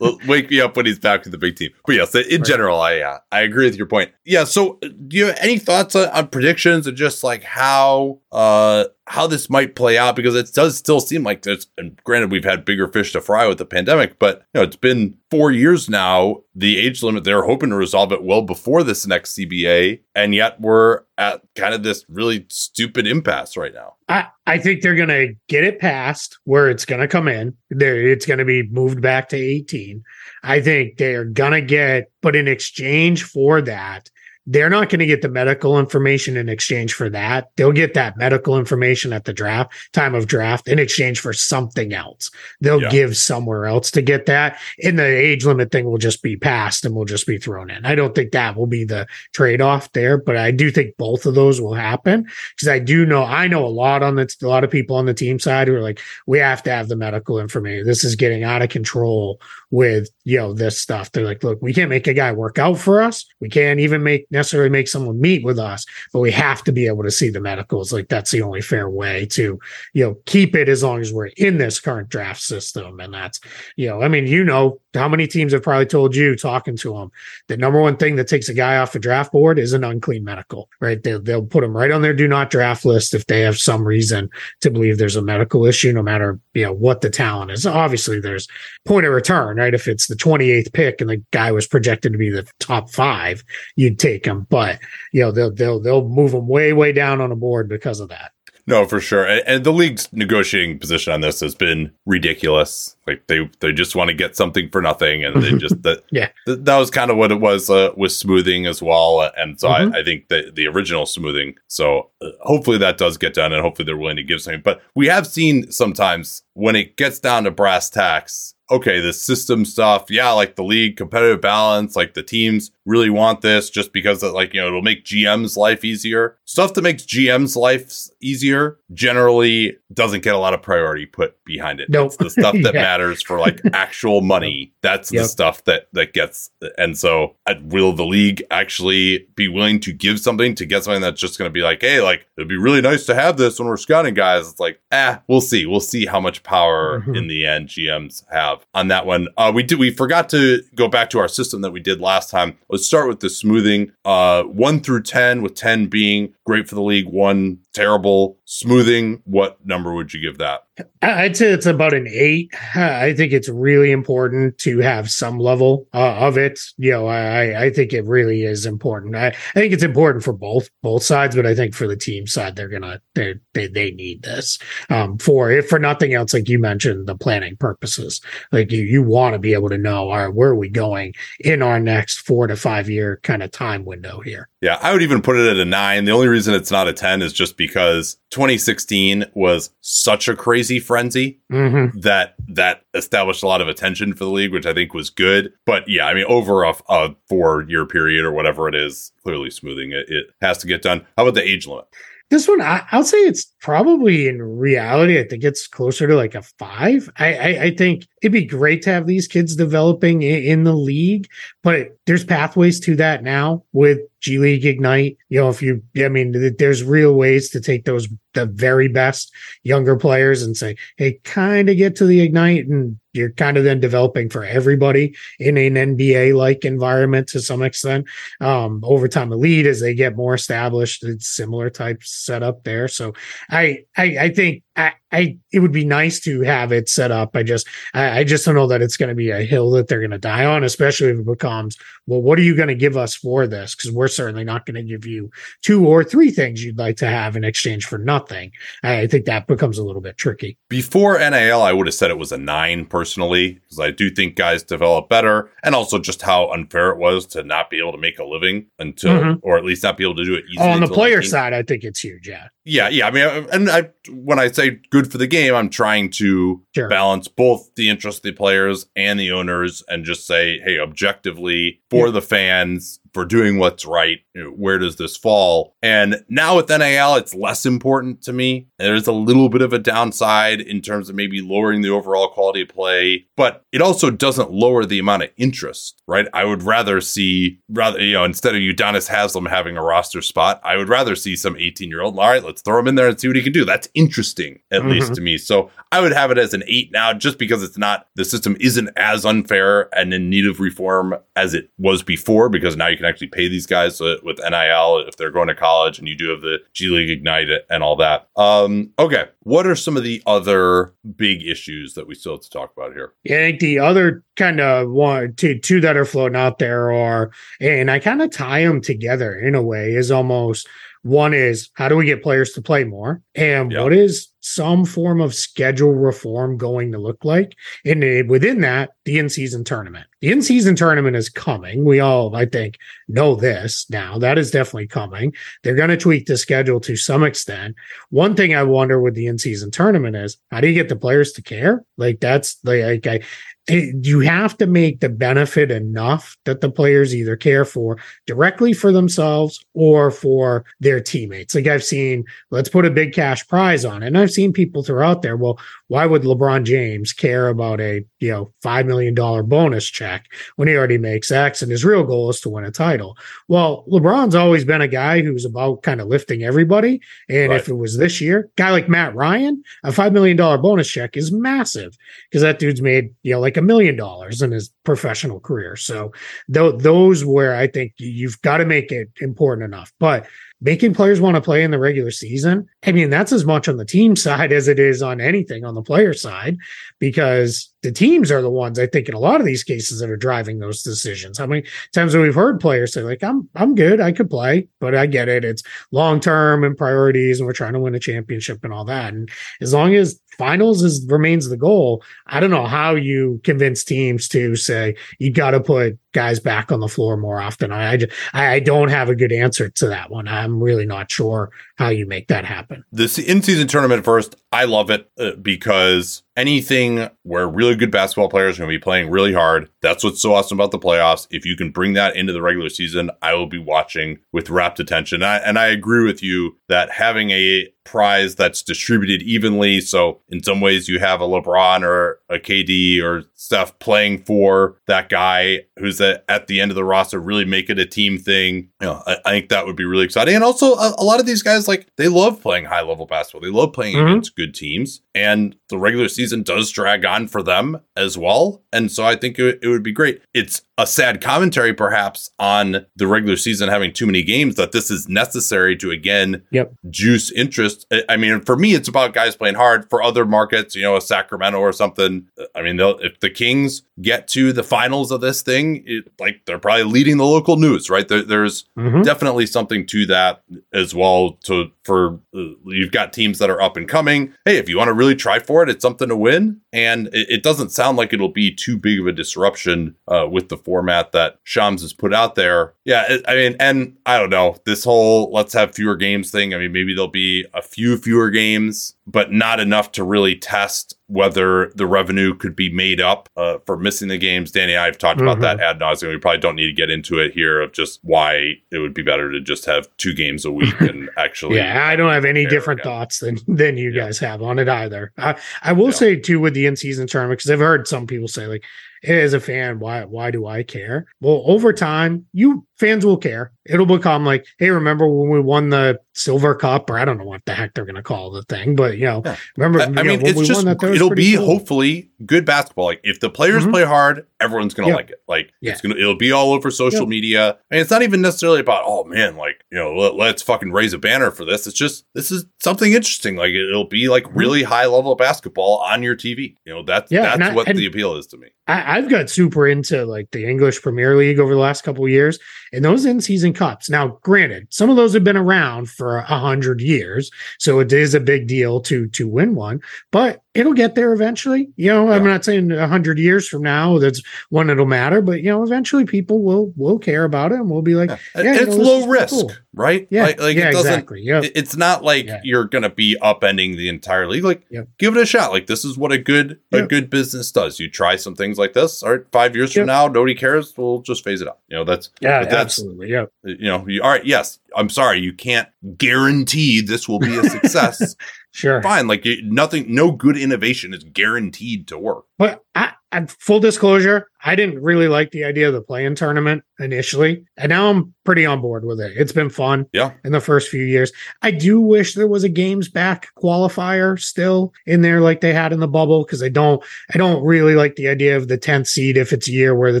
[0.26, 1.70] wake me up when he's back with the big team.
[1.84, 2.44] But yes, in right.
[2.44, 4.12] general, I uh, I agree with your point.
[4.24, 4.44] Yeah.
[4.44, 9.26] So, do you have any thoughts on, on predictions and just like how uh how
[9.26, 12.64] this might play out because it does still seem like there's and granted we've had
[12.64, 16.42] bigger fish to fry with the pandemic but you know it's been four years now
[16.54, 20.60] the age limit they're hoping to resolve it well before this next cba and yet
[20.60, 23.94] we're at kind of this really stupid impasse right now.
[24.08, 27.56] I, I think they're going to get it passed where it's going to come in.
[27.70, 30.02] There it's going to be moved back to 18
[30.42, 34.10] i think they're going to get but in exchange for that
[34.46, 37.50] they're not going to get the medical information in exchange for that.
[37.56, 41.92] They'll get that medical information at the draft time of draft in exchange for something
[41.92, 42.30] else.
[42.60, 42.90] They'll yeah.
[42.90, 44.58] give somewhere else to get that.
[44.82, 47.84] And the age limit thing will just be passed and will just be thrown in.
[47.84, 51.26] I don't think that will be the trade off there, but I do think both
[51.26, 54.46] of those will happen because I do know, I know a lot on the, a
[54.46, 56.96] lot of people on the team side who are like, we have to have the
[56.96, 57.86] medical information.
[57.86, 61.10] This is getting out of control with, you know, this stuff.
[61.10, 63.26] They're like, look, we can't make a guy work out for us.
[63.40, 66.86] We can't even make necessarily make someone meet with us, but we have to be
[66.86, 67.92] able to see the medicals.
[67.92, 69.58] Like that's the only fair way to,
[69.92, 73.00] you know, keep it as long as we're in this current draft system.
[73.00, 73.40] And that's,
[73.76, 76.92] you know, I mean, you know, how many teams have probably told you talking to
[76.92, 77.10] them
[77.48, 80.24] the number one thing that takes a guy off a draft board is an unclean
[80.24, 81.02] medical, right?
[81.02, 83.86] They'll, they'll put them right on their do not draft list if they have some
[83.86, 87.66] reason to believe there's a medical issue, no matter, you know, what the talent is.
[87.66, 88.48] Obviously there's
[88.86, 89.74] point of return, right?
[89.74, 93.44] If it's the 28th pick and the guy was projected to be the top five,
[93.76, 94.46] you'd take him.
[94.50, 94.80] But,
[95.12, 98.08] you know, they'll, they'll, they'll move him way, way down on a board because of
[98.10, 98.32] that.
[98.68, 99.24] No, for sure.
[99.24, 102.96] And, and, the league's negotiating position on this has been ridiculous.
[103.06, 106.30] Like they they just want to get something for nothing, and they just that yeah
[106.46, 109.30] th- that was kind of what it was uh, with smoothing as well.
[109.36, 109.94] And so mm-hmm.
[109.94, 111.54] I, I, think that the original smoothing.
[111.68, 114.62] So uh, hopefully that does get done, and hopefully they're willing to give something.
[114.62, 119.64] But we have seen sometimes when it gets down to brass tacks, okay, the system
[119.64, 124.22] stuff, yeah, like the league competitive balance, like the teams really want this just because
[124.22, 126.36] like, you know, it'll make GM's life easier.
[126.44, 131.80] Stuff that makes GM's life easier generally doesn't get a lot of priority put behind
[131.80, 131.90] it.
[131.90, 132.06] Nope.
[132.06, 132.82] It's the stuff that yeah.
[132.82, 134.72] matters for like actual money.
[134.82, 135.24] That's yep.
[135.24, 139.92] the stuff that that gets and so uh, will the league actually be willing to
[139.92, 142.56] give something to get something that's just going to be like, "Hey, like it'd be
[142.56, 145.66] really nice to have this when we're scouting guys." It's like, "Ah, we'll see.
[145.66, 147.14] We'll see how much power mm-hmm.
[147.14, 149.28] in the end GMs have on that one.
[149.36, 149.78] Uh, we did.
[149.78, 152.58] We forgot to go back to our system that we did last time.
[152.68, 153.92] Let's start with the smoothing.
[154.04, 158.38] Uh, one through ten, with ten being great for the league, one terrible.
[158.44, 159.22] Smoothing.
[159.24, 160.65] What number would you give that?
[161.00, 162.52] I'd say it's about an eight.
[162.74, 166.60] I think it's really important to have some level uh, of it.
[166.76, 169.16] You know, I, I think it really is important.
[169.16, 172.26] I, I think it's important for both both sides, but I think for the team
[172.26, 174.58] side, they're gonna they they they need this
[174.90, 178.20] um, for if for nothing else, like you mentioned, the planning purposes.
[178.52, 181.14] Like you you want to be able to know, all right, where are we going
[181.40, 184.48] in our next four to five year kind of time window here.
[184.62, 186.06] Yeah, I would even put it at a nine.
[186.06, 190.80] The only reason it's not a ten is just because 2016 was such a crazy
[190.80, 191.98] frenzy mm-hmm.
[192.00, 195.52] that that established a lot of attention for the league, which I think was good.
[195.66, 199.50] But yeah, I mean, over a, a four year period or whatever it is, clearly
[199.50, 201.06] smoothing it, it has to get done.
[201.16, 201.86] How about the age limit?
[202.28, 206.34] This one, I, will say it's probably in reality, I think it's closer to like
[206.34, 207.08] a five.
[207.18, 210.74] I, I, I think it'd be great to have these kids developing in, in, the
[210.74, 211.28] league,
[211.62, 215.16] but there's pathways to that now with G League Ignite.
[215.28, 219.32] You know, if you, I mean, there's real ways to take those the very best
[219.62, 223.64] younger players and say, hey, kind of get to the Ignite and you're kind of
[223.64, 228.06] then developing for everybody in an NBA like environment to some extent.
[228.40, 232.88] Um, overtime elite as they get more established, it's similar type setup there.
[232.88, 233.14] So
[233.50, 237.34] I, I, I think I, I it would be nice to have it set up.
[237.34, 239.88] I just I, I just don't know that it's going to be a hill that
[239.88, 242.74] they're going to die on, especially if it becomes well, what are you going to
[242.74, 243.74] give us for this?
[243.74, 245.30] Because we're certainly not going to give you
[245.62, 248.52] two or three things you'd like to have in exchange for nothing.
[248.82, 250.56] I think that becomes a little bit tricky.
[250.68, 254.36] Before NIL, I would have said it was a nine personally, because I do think
[254.36, 257.98] guys develop better, and also just how unfair it was to not be able to
[257.98, 259.38] make a living until, mm-hmm.
[259.42, 260.68] or at least not be able to do it easily.
[260.68, 261.30] Oh, on the player 19.
[261.30, 262.28] side, I think it's huge.
[262.28, 262.48] Yeah.
[262.64, 263.06] Yeah, yeah.
[263.06, 266.88] I mean, and I, when I say good for the game, I'm trying to sure.
[266.88, 271.80] balance both the interest of the players and the owners, and just say, hey, objectively
[271.90, 272.12] for yeah.
[272.12, 274.18] the fans, for doing what's right.
[274.34, 275.74] You know, where does this fall?
[275.82, 278.68] And now with NIL, it's less important to me.
[278.78, 282.60] There's a little bit of a downside in terms of maybe lowering the overall quality
[282.60, 286.28] of play, but it also doesn't lower the amount of interest, right?
[286.34, 290.60] I would rather see, rather, you know, instead of Udonis Haslem having a roster spot,
[290.62, 293.08] I would rather see some 18 year old, all right, let's throw him in there
[293.08, 293.64] and see what he can do.
[293.64, 294.90] That's interesting, at mm-hmm.
[294.90, 295.38] least to me.
[295.38, 298.58] So I would have it as an eight now, just because it's not, the system
[298.60, 302.98] isn't as unfair and in need of reform as it was before, because now you
[302.98, 306.28] can actually pay these guys with NIL if they're going to college and you do
[306.30, 308.28] have the G League Ignite and all that.
[308.36, 309.26] Um, okay.
[309.40, 312.92] What are some of the other big issues that we still have to talk about
[312.92, 313.12] here?
[313.24, 316.92] Yeah, I think the other kind of one, two, two that are floating out there
[316.92, 320.68] are, and I kind of tie them together in a way, is almost
[321.06, 323.22] one is how do we get players to play more?
[323.34, 323.82] And yep.
[323.82, 327.56] what is some form of schedule reform going to look like?
[327.84, 330.06] And within that, the in season tournament.
[330.20, 331.84] The in season tournament is coming.
[331.84, 334.18] We all, I think, know this now.
[334.18, 335.32] That is definitely coming.
[335.62, 337.76] They're going to tweak the schedule to some extent.
[338.10, 340.96] One thing I wonder with the in season tournament is how do you get the
[340.96, 341.84] players to care?
[341.96, 343.20] Like that's like I,
[343.68, 348.92] you have to make the benefit enough that the players either care for directly for
[348.92, 351.54] themselves or for their teammates.
[351.54, 354.08] Like I've seen, let's put a big cash prize on it.
[354.08, 358.04] And I've seen people throw out there, well, why would LeBron James care about a,
[358.20, 362.30] you know, $5 million bonus check when he already makes X and his real goal
[362.30, 363.16] is to win a title?
[363.48, 367.00] Well, LeBron's always been a guy who's about kind of lifting everybody.
[367.28, 367.60] And right.
[367.60, 371.32] if it was this year, guy like Matt Ryan, a $5 million bonus check is
[371.32, 371.96] massive
[372.30, 375.76] because that dude's made, you know, like a million dollars in his professional career.
[375.76, 376.12] So
[376.52, 379.92] th- those where I think you've got to make it important enough.
[379.98, 380.26] But
[380.60, 383.76] making players want to play in the regular season, I mean, that's as much on
[383.76, 386.56] the team side as it is on anything on the player side,
[386.98, 390.10] because the teams are the ones I think in a lot of these cases that
[390.10, 391.38] are driving those decisions.
[391.38, 391.64] How many
[391.94, 395.06] times have we heard players say, like, I'm I'm good, I could play, but I
[395.06, 395.44] get it.
[395.44, 399.14] It's long term and priorities, and we're trying to win a championship and all that.
[399.14, 402.02] And as long as finals is remains the goal.
[402.26, 406.70] I don't know how you convince teams to say you got to put guys back
[406.72, 407.72] on the floor more often.
[407.72, 410.28] I I, just, I don't have a good answer to that one.
[410.28, 412.84] I'm really not sure how you make that happen.
[412.90, 418.28] This in season tournament first, I love it uh, because anything where really good basketball
[418.28, 419.70] players are going to be playing really hard.
[419.82, 421.26] That's what's so awesome about the playoffs.
[421.30, 424.80] If you can bring that into the regular season, I will be watching with rapt
[424.80, 425.22] attention.
[425.22, 429.80] I, and I agree with you that having a prize that's distributed evenly.
[429.80, 434.76] So in some ways you have a LeBron or a KD or stuff playing for
[434.86, 438.70] that guy who's at the end of the roster, really make it a team thing.
[438.80, 440.34] You know, I, I think that would be really exciting.
[440.34, 443.40] And also a, a, lot of these guys, like they love playing high level basketball.
[443.40, 444.06] They love playing mm-hmm.
[444.08, 448.62] against good teams and the regular season does drag on for them as well.
[448.70, 450.20] And so I think it, it would be great.
[450.34, 454.90] It's a sad commentary, perhaps, on the regular season having too many games that this
[454.90, 456.74] is necessary to again yep.
[456.90, 457.86] juice interest.
[458.10, 459.88] I mean, for me, it's about guys playing hard.
[459.88, 462.26] For other markets, you know, a Sacramento or something.
[462.54, 466.58] I mean, if the Kings get to the finals of this thing, it, like they're
[466.58, 468.06] probably leading the local news, right?
[468.06, 469.00] There, there's mm-hmm.
[469.00, 470.42] definitely something to that
[470.74, 471.38] as well.
[471.44, 474.34] To for uh, you've got teams that are up and coming.
[474.44, 477.30] Hey, if you want to really try for it, it's something to win, and it,
[477.30, 481.12] it doesn't sound like it'll be too big of a disruption uh, with the format
[481.12, 482.74] that Shams has put out there.
[482.84, 486.54] Yeah, it, I mean, and I don't know this whole let's have fewer games thing.
[486.54, 490.96] I mean, maybe there'll be a few fewer games, but not enough to really test
[491.06, 494.50] whether the revenue could be made up uh, for missing the games.
[494.50, 495.28] Danny and I have talked mm-hmm.
[495.28, 496.10] about that ad nauseum.
[496.10, 499.02] We probably don't need to get into it here of just why it would be
[499.02, 501.56] better to just have two games a week and actually.
[501.56, 502.92] yeah, I don't have any different again.
[502.92, 504.06] thoughts than than you yeah.
[504.06, 505.12] guys have on it either.
[505.16, 505.92] I, I will yeah.
[505.92, 508.64] say too with the in season tournament because I've heard some people say like
[509.04, 511.06] as a fan, why why do I care?
[511.20, 513.52] Well, over time, you fans will care.
[513.64, 517.24] It'll become like, hey, remember when we won the silver cup, or I don't know
[517.24, 519.36] what the heck they're gonna call the thing, but you know, Yeah.
[519.56, 521.46] remember, I, know, mean, when it's just that, that it'll be cool.
[521.46, 522.84] hopefully good basketball.
[522.86, 523.72] Like if the players Mhm.
[523.72, 524.94] play hard, everyone's gonna Yeah.
[524.94, 525.22] like it.
[525.26, 525.72] Like Yeah.
[525.72, 527.06] it's gonna it'll be all over social Yeah.
[527.06, 527.58] media.
[527.70, 530.92] And it's not even necessarily about oh man, like you know let, let's fucking raise
[530.92, 531.66] a banner for this.
[531.66, 533.36] It's just this is something interesting.
[533.36, 536.56] Like it'll be like really high level basketball on your TV.
[536.66, 537.38] You know that's Mm-hmm.
[537.38, 538.48] That's I- what and- the appeal is to me.
[538.68, 542.10] I, I've got super into like the English Premier League over the last couple of
[542.10, 542.38] years,
[542.72, 543.90] and those in-season cups.
[543.90, 548.14] Now, granted, some of those have been around for a hundred years, so it is
[548.14, 549.80] a big deal to to win one.
[550.12, 551.68] But it'll get there eventually.
[551.76, 555.42] You know, I'm not saying a hundred years from now that's when it'll matter, but
[555.42, 558.18] you know, eventually people will will care about it, and we'll be like, Yeah.
[558.36, 559.52] yeah, you it's know, low risk, cool.
[559.74, 560.06] right?
[560.10, 560.92] yeah, like, like yeah, it doesn't.
[560.92, 561.20] exactly.
[561.22, 562.40] Yeah, It's not like Yeah.
[562.44, 564.44] you're gonna be upending the entire league.
[564.44, 564.88] Like, Yep.
[564.98, 565.50] give it a shot.
[565.52, 567.78] Like, this is what a good a good business does.
[567.80, 569.02] You try some things like this.
[569.02, 570.72] All right, five years from now, nobody cares.
[570.76, 571.58] We'll just phase it out.
[571.68, 573.10] You know, that's yeah, that's- absolutely.
[573.10, 573.84] Yeah, you know.
[573.88, 574.58] You, all right, yes.
[574.74, 578.14] I'm sorry, you can't guarantee this will be a success.
[578.56, 578.82] sure.
[578.82, 582.24] Fine, like nothing, no good innovation is guaranteed to work.
[582.38, 586.62] But I, I, full disclosure, I didn't really like the idea of the play-in tournament
[586.78, 589.12] initially, and now I'm pretty on board with it.
[589.16, 590.12] It's been fun, Yeah.
[590.24, 591.10] in the first few years.
[591.42, 595.72] I do wish there was a games back qualifier still in there, like they had
[595.72, 596.80] in the bubble, because I don't,
[597.12, 599.92] I don't really like the idea of the tenth seed if it's a year where
[599.92, 600.00] the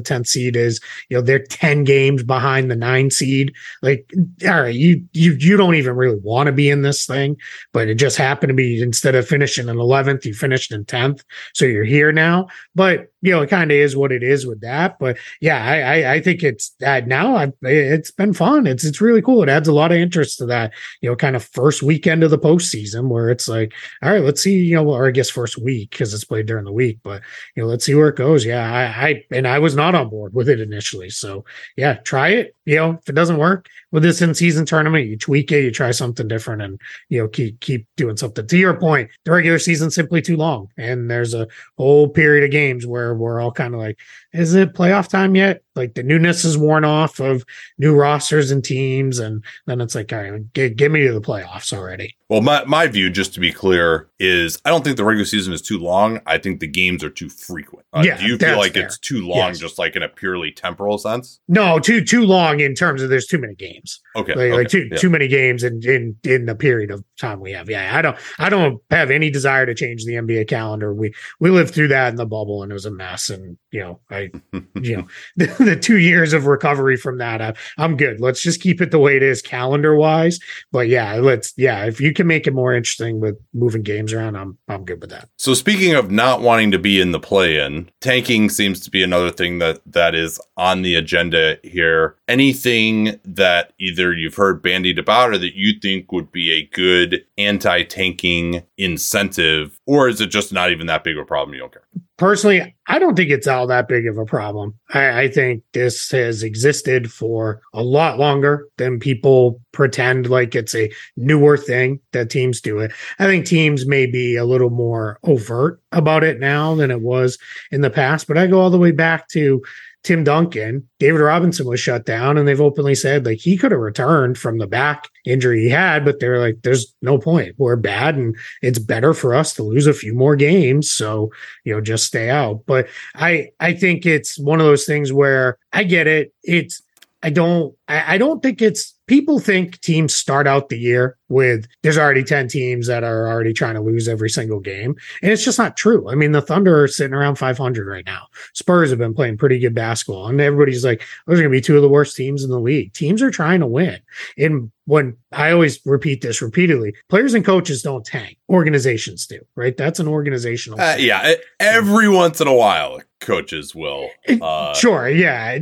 [0.00, 3.52] tenth seed is, you know, they're ten games behind the nine seed.
[3.82, 4.08] Like,
[4.46, 7.36] all right, you, you, you don't even really want to be in this thing,
[7.72, 11.24] but it just happened to be instead of finishing in eleventh, you finished in tenth,
[11.52, 12.46] so you're here now.
[12.76, 15.00] But you know, it kind of is what it is with that.
[15.00, 17.34] But yeah, I I, I think it's that now.
[17.34, 18.68] I, it's been fun.
[18.68, 19.42] It's it's really cool.
[19.42, 20.72] It adds a lot of interest to that.
[21.00, 24.40] You know, kind of first weekend of the postseason where it's like, all right, let's
[24.40, 24.56] see.
[24.56, 27.00] You know, or I guess first week because it's played during the week.
[27.02, 27.20] But
[27.56, 28.46] you know, let's see where it goes.
[28.46, 31.10] Yeah, I, I and I was not on board with it initially.
[31.10, 31.44] So
[31.76, 32.54] yeah, try it.
[32.64, 33.66] You know, if it doesn't work
[33.96, 36.78] with this in season tournament, you tweak it, you try something different, and
[37.08, 38.46] you know, keep keep doing something.
[38.46, 42.50] To your point, the regular season's simply too long, and there's a whole period of
[42.50, 43.98] games where we're all kind of like,
[44.36, 45.62] is it playoff time yet?
[45.74, 47.44] Like the newness is worn off of
[47.78, 51.20] new rosters and teams, and then it's like, all right, get, get me to the
[51.20, 52.16] playoffs already.
[52.28, 55.52] Well, my, my view, just to be clear, is I don't think the regular season
[55.52, 56.18] is too long.
[56.26, 57.84] I think the games are too frequent.
[57.92, 58.86] Uh, Yeah, do you feel like fair.
[58.86, 59.58] it's too long, Yes.
[59.58, 61.40] just like in a purely temporal sense?
[61.46, 64.00] No, too too long in terms of there's too many games.
[64.16, 64.34] Okay.
[64.34, 64.96] like, like too yeah.
[64.96, 67.68] too many games in, in in the period of time we have.
[67.68, 70.94] Yeah, I don't I don't have any desire to change the NBA calendar.
[70.94, 73.28] We we lived through that in the bubble and it was a mess.
[73.28, 74.25] And you know, I
[74.74, 75.06] you know
[75.36, 78.20] the, the two years of recovery from that, I, I'm good.
[78.20, 80.38] Let's just keep it the way it is calendar wise.
[80.72, 84.36] But yeah, let's yeah, if you can make it more interesting with moving games around,
[84.36, 85.28] I'm I'm good with that.
[85.36, 89.30] So speaking of not wanting to be in the play-in, tanking seems to be another
[89.30, 92.16] thing that that is on the agenda here.
[92.28, 97.24] Anything that either you've heard bandied about or that you think would be a good
[97.38, 101.54] anti-tanking incentive, or is it just not even that big of a problem?
[101.54, 101.82] You don't care.
[102.16, 104.74] Personally, I don't think it's all that big of a problem.
[104.94, 110.74] I, I think this has existed for a lot longer than people pretend like it's
[110.74, 112.92] a newer thing that teams do it.
[113.18, 117.38] I think teams may be a little more overt about it now than it was
[117.70, 119.62] in the past, but I go all the way back to
[120.06, 123.80] Tim Duncan, David Robinson was shut down, and they've openly said like he could have
[123.80, 127.56] returned from the back injury he had, but they're like, there's no point.
[127.58, 130.92] We're bad, and it's better for us to lose a few more games.
[130.92, 131.32] So,
[131.64, 132.62] you know, just stay out.
[132.66, 132.86] But
[133.16, 136.32] I I think it's one of those things where I get it.
[136.44, 136.80] It's
[137.24, 141.66] I don't I, I don't think it's people think teams start out the year with
[141.82, 144.94] there's already 10 teams that are already trying to lose every single game.
[145.22, 146.08] And it's just not true.
[146.10, 148.26] I mean, the Thunder are sitting around 500 right now.
[148.54, 151.60] Spurs have been playing pretty good basketball, and everybody's like, those are going to be
[151.60, 152.92] two of the worst teams in the league.
[152.92, 153.98] Teams are trying to win.
[154.38, 158.38] And when I always repeat this repeatedly, players and coaches don't tank.
[158.48, 159.76] Organizations do, right?
[159.76, 160.80] That's an organizational.
[160.80, 164.10] Uh, yeah, every once in a while, coaches will.
[164.40, 165.08] Uh, sure.
[165.08, 165.58] Yeah.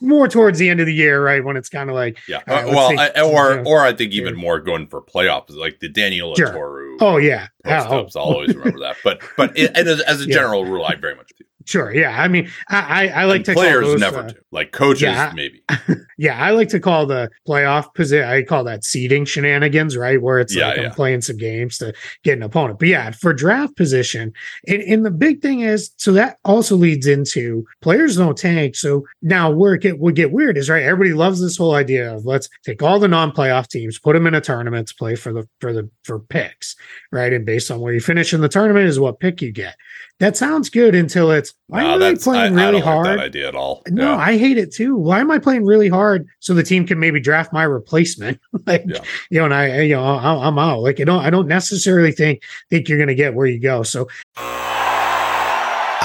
[0.00, 1.42] More towards the end of the year, right?
[1.44, 2.40] When it's kind of like, Yeah.
[2.46, 5.88] Right, Uh, well, I, or or I think even more going for playoffs, like the
[5.88, 6.52] Daniel Sure.
[6.52, 7.48] Toru oh, yeah.
[7.64, 8.06] Oh.
[8.14, 8.96] I'll always remember that.
[9.02, 10.34] But but it, and as, as a Yeah.
[10.34, 11.44] general rule, I very much do.
[11.64, 11.94] Sure.
[11.94, 12.20] Yeah.
[12.20, 14.34] I mean, I, I, I like And to call players those, never uh, do.
[14.50, 15.32] Like coaches, yeah.
[15.34, 15.62] maybe.
[16.16, 18.28] Yeah, I like to call the playoff position.
[18.28, 20.20] I call that seeding shenanigans, right?
[20.20, 20.82] Where it's Yeah, like yeah.
[20.84, 21.92] I'm playing some games to
[22.22, 22.78] get an opponent.
[22.78, 24.32] But yeah, for draft position,
[24.66, 28.76] and, and the big thing is, so that also leads into players don't tank.
[28.76, 30.82] So now where it get would get weird is right.
[30.82, 34.34] Everybody loves this whole idea of let's take all the non-playoff teams, put them in
[34.34, 36.76] a tournament to play for the for the for picks,
[37.10, 37.32] right?
[37.32, 39.76] And based on where you finish in the tournament is what pick you get.
[40.20, 42.86] That sounds good until it's why No, am I that's I, playing I really don't
[42.86, 43.06] like hard?
[43.06, 43.82] that idea at all.
[43.88, 44.16] No, Yeah.
[44.16, 44.96] I hate it too.
[44.96, 48.38] Why am I playing really hard so the team can maybe draft my replacement?
[48.66, 49.00] like, Yeah.
[49.30, 50.80] you know, and I, you know, I- I'm out.
[50.80, 53.82] Like, you don't, I don't necessarily think think you're going to get where you go.
[53.82, 54.06] So,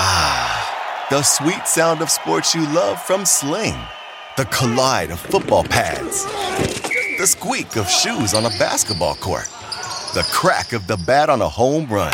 [0.01, 3.76] Ah, the sweet sound of sports you love from Sling.
[4.38, 6.26] The collide of football pads.
[7.18, 9.47] The squeak of shoes on a basketball court.
[10.14, 12.14] The crack of the bat on a home run.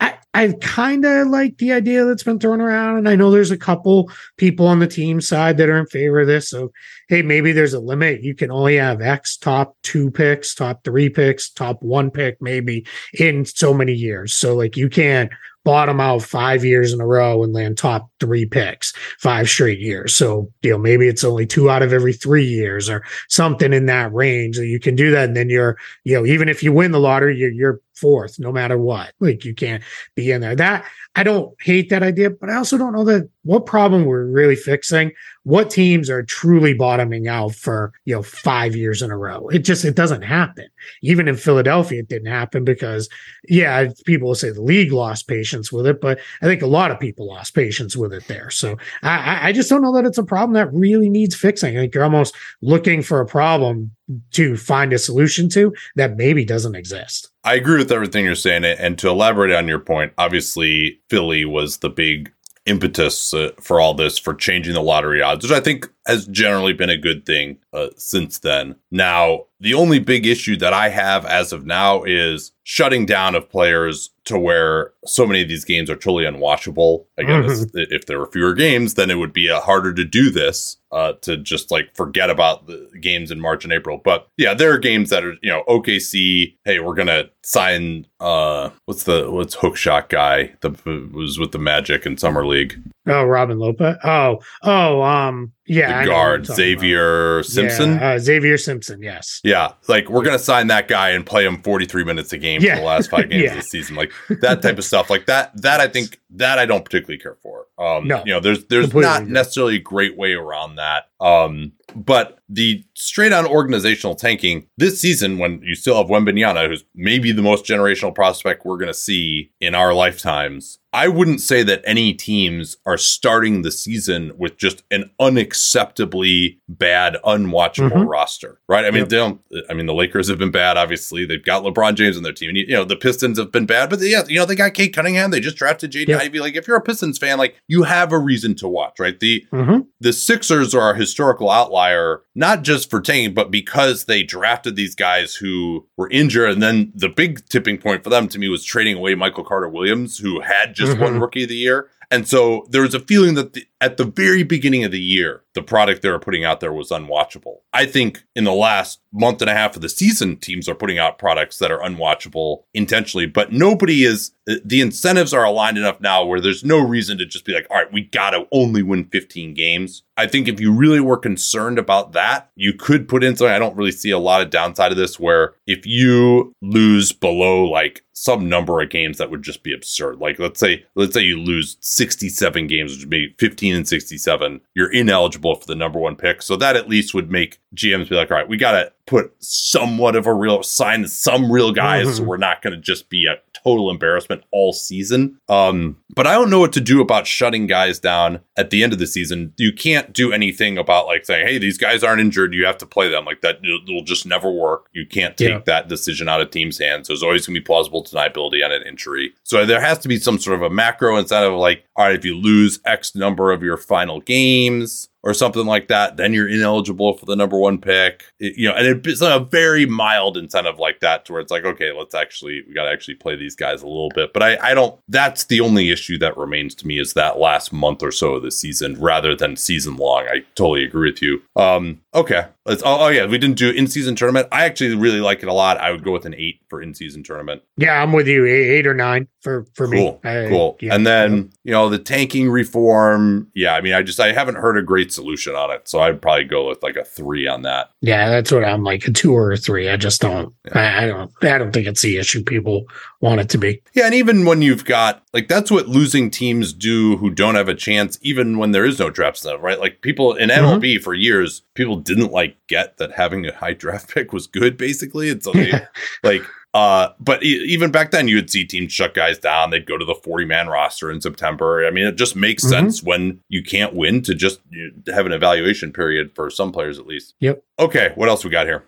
[0.00, 3.50] I, I kind of like the idea that's been thrown around, and I know there's
[3.50, 6.48] a couple people on the team side that are in favor of this.
[6.50, 6.70] So,
[7.08, 8.22] hey, maybe there's a limit.
[8.22, 12.86] You can only have X top two picks, top three picks, top one pick, maybe
[13.18, 14.34] in so many years.
[14.34, 15.30] So, like, you can't
[15.64, 20.14] bottom out five years in a row and land top three picks five straight years.
[20.14, 23.84] So, you know, maybe it's only two out of every three years or something in
[23.84, 25.24] that range that you can do that.
[25.24, 28.52] And then you're, you know, even if you win the lottery, you're, you're fourth no
[28.52, 29.12] matter what.
[29.20, 29.82] Like you can't
[30.14, 30.56] be in there.
[30.56, 30.84] That
[31.14, 34.56] I don't hate that idea, but I also don't know that what problem we're really
[34.56, 35.10] fixing.
[35.44, 39.48] What teams are truly bottoming out for you know five years in a row?
[39.48, 40.66] It just it doesn't happen.
[41.00, 43.08] Even in Philadelphia, it didn't happen because
[43.48, 46.90] yeah, people will say the league lost patience with it, but I think a lot
[46.90, 48.50] of people lost patience with it there.
[48.50, 51.76] So I, I- just don't know that it's a problem that really needs fixing.
[51.76, 53.90] I think you're almost looking for a problem
[54.32, 57.30] to find a solution to that maybe doesn't exist.
[57.44, 58.64] I agree with everything you're saying.
[58.64, 62.30] And to elaborate on your point, obviously, Philly was the big
[62.68, 66.72] impetus uh, for all this, for changing the lottery odds, which I think has generally
[66.72, 68.76] been a good thing uh, since then.
[68.90, 73.48] Now, the only big issue that I have as of now is shutting down of
[73.48, 77.06] players to where so many of these games are totally unwatchable.
[77.16, 77.70] Again, Mhm.
[77.74, 81.14] if there were fewer games, then it would be uh, harder to do this, uh,
[81.22, 83.98] to just like forget about the games in March and April.
[84.04, 88.04] But yeah, there are games that are, you know, OKC, hey, we're going to sign,
[88.20, 92.78] uh, what's the, what's hook shot guy that was with the Magic in Summer League?
[93.06, 93.96] Oh, Robin Lopez.
[94.04, 96.02] Oh, oh, um, yeah.
[96.02, 97.46] The guard, Xavier about.
[97.46, 97.94] Simpson.
[97.94, 99.02] Yeah, uh, Xavier Simpson.
[99.02, 99.40] Yes.
[99.42, 102.74] Yeah, like we're gonna sign that guy and play him 43 minutes a game Yeah.
[102.76, 103.50] for the last five games Yeah.
[103.50, 105.10] of the season, like that type of stuff.
[105.10, 107.66] Like that, that I think that I don't particularly care for.
[107.78, 108.22] Um, No.
[108.26, 109.32] you know, there's there's Completely not agree.
[109.32, 111.04] necessarily a great way around that.
[111.20, 116.84] Um, but the straight on organizational tanking this season, when you still have Wembanyama, who's
[116.94, 120.78] maybe the most generational prospect we're gonna see in our lifetimes.
[120.98, 127.16] I wouldn't say that any teams are starting the season with just an unacceptably bad,
[127.24, 128.08] unwatchable Mhm.
[128.08, 128.84] roster, right?
[128.84, 129.08] I mean, Yep.
[129.08, 129.40] they don't.
[129.70, 130.76] I mean, the Lakers have been bad.
[130.76, 132.48] Obviously, they've got LeBron James on their team.
[132.50, 134.74] And, you know, the Pistons have been bad, but they, yeah, you know, they got
[134.74, 135.30] Cade Cunningham.
[135.30, 136.20] They just drafted JD Yep.
[136.20, 136.40] Ivey.
[136.40, 139.18] Like, if you're a Pistons fan, like, you have a reason to watch, right?
[139.18, 139.78] The Mm-hmm.
[140.00, 144.94] the Sixers are a historical outlier, not just for tanking, but because they drafted these
[144.94, 146.50] guys who were injured.
[146.50, 149.68] And then the big tipping point for them to me was trading away Michael Carter
[149.68, 151.20] Williams, who had just won Mhm.
[151.20, 151.88] rookie of the year.
[152.10, 155.44] And so there was a feeling that the, at the very beginning of the year,
[155.54, 157.58] the product they were putting out there was unwatchable.
[157.72, 160.98] I think in the last month and a half of the season, teams are putting
[160.98, 166.00] out products that are unwatchable intentionally, but nobody is, uh, the incentives are aligned enough
[166.00, 168.82] now where there's no reason to just be like, all right, we got to only
[168.82, 170.02] win 15 games.
[170.16, 173.54] I think if you really were concerned about that, you could put in something.
[173.54, 177.64] I don't really see a lot of downside of this where if you lose below
[177.64, 180.18] like some number of games that would just be absurd.
[180.18, 184.60] Like let's say let's say you lose 67 games, which would be 15 and 67,
[184.74, 186.42] you're ineligible for the number one pick.
[186.42, 190.14] So that at least would make GMs be like, all right, we gotta put somewhat
[190.14, 192.16] of a real sign some real guys mm-hmm.
[192.16, 193.36] so we're not gonna just be a
[193.68, 195.38] total embarrassment all season.
[195.48, 198.94] Um, but I don't know what to do about shutting guys down at the end
[198.94, 199.52] of the season.
[199.58, 202.54] You can't do anything about like saying, "Hey, these guys aren't injured.
[202.54, 204.88] You have to play them." Like that it'll just never work.
[204.92, 205.62] You can't take yeah.
[205.66, 207.08] that decision out of teams' hands.
[207.08, 209.34] There's always going to be plausible deniability on an injury.
[209.44, 212.14] So there has to be some sort of a macro instead of like, all right,
[212.14, 216.48] if you lose X number of your final games, or something like that, then you're
[216.48, 218.24] ineligible for the number one pick.
[218.40, 221.66] It, you know, and it's a very mild incentive like that to where it's like,
[221.66, 224.32] okay, let's actually, we got to actually play these guys a little bit.
[224.32, 227.74] But I, I don't, that's the only issue that remains to me is that last
[227.74, 230.24] month or so of the season rather than season long.
[230.28, 231.42] I totally agree with you.
[231.56, 232.46] Um, okay.
[232.64, 234.48] Let's, oh, oh yeah, we didn't do in season tournament.
[234.52, 235.78] I actually really like it a lot.
[235.78, 237.62] I would go with an eight for in season tournament.
[237.78, 238.44] Yeah, I'm with you.
[238.44, 240.20] Eight, or nine for, for cool.
[240.22, 240.30] me.
[240.30, 240.76] I, cool.
[240.80, 243.50] Yeah, and then, you know, the tanking reform.
[243.54, 243.74] Yeah.
[243.74, 245.88] I mean, I just, I haven't heard a great solution on it.
[245.88, 247.90] So I'd probably go with like a three on that.
[248.02, 249.88] Yeah, that's what I'm like a two or a three.
[249.88, 250.54] I just don't.
[250.66, 250.78] Yeah.
[250.78, 251.32] I, I, don't.
[251.42, 252.84] I don't think it's the issue people
[253.20, 253.82] want it to be.
[253.94, 257.68] Yeah, and even when you've got like that's what losing teams do who don't have
[257.68, 259.78] a chance, even when there is no draft stuff, right?
[259.78, 261.02] Like people in MLB mm-hmm.
[261.04, 264.76] for years, people didn't like get that having a high draft pick was good.
[264.76, 265.88] Basically, it's like
[266.24, 266.42] like
[266.74, 269.70] uh, but even back then, you would see teams shut guys down.
[269.70, 271.86] They'd go to the 40 man roster in September.
[271.86, 272.70] I mean, it just makes mm-hmm.
[272.70, 274.58] sense when you can't win to just
[275.06, 277.34] have an evaluation period for some players at least.
[277.38, 277.62] Yep.
[277.78, 278.10] Okay.
[278.16, 278.82] What else we got here?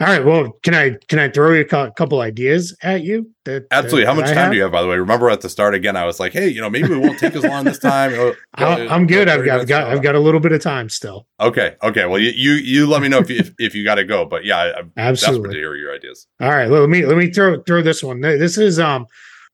[0.00, 0.24] All right.
[0.24, 3.30] Well, can I can I throw you a couple ideas at you?
[3.44, 4.06] That, Absolutely.
[4.06, 4.50] How much time have?
[4.50, 4.96] do you have, by the way?
[4.96, 7.34] Remember at the start again, I was like, "Hey, you know, maybe we won't take
[7.36, 8.12] as long this time."
[8.54, 9.28] I'm good.
[9.28, 11.26] I've got, I've got I've got a little bit of time still.
[11.38, 11.76] Okay.
[11.82, 12.06] Okay.
[12.06, 14.24] Well, you you, you let me know if you, if, if you got to go.
[14.24, 15.38] But yeah, I'm Absolutely.
[15.48, 16.26] desperate to hear your ideas.
[16.40, 16.70] All right.
[16.70, 18.22] Well, let me let me throw throw this one.
[18.22, 19.06] This is um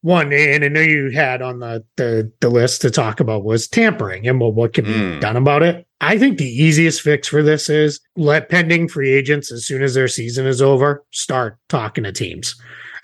[0.07, 3.66] one, and I know you had on the, the, the list to talk about was
[3.66, 5.20] tampering and what, what can be mm.
[5.20, 5.84] done about it.
[6.00, 9.94] I think the easiest fix for this is let pending free agents as soon as
[9.94, 12.54] their season is over start talking to teams.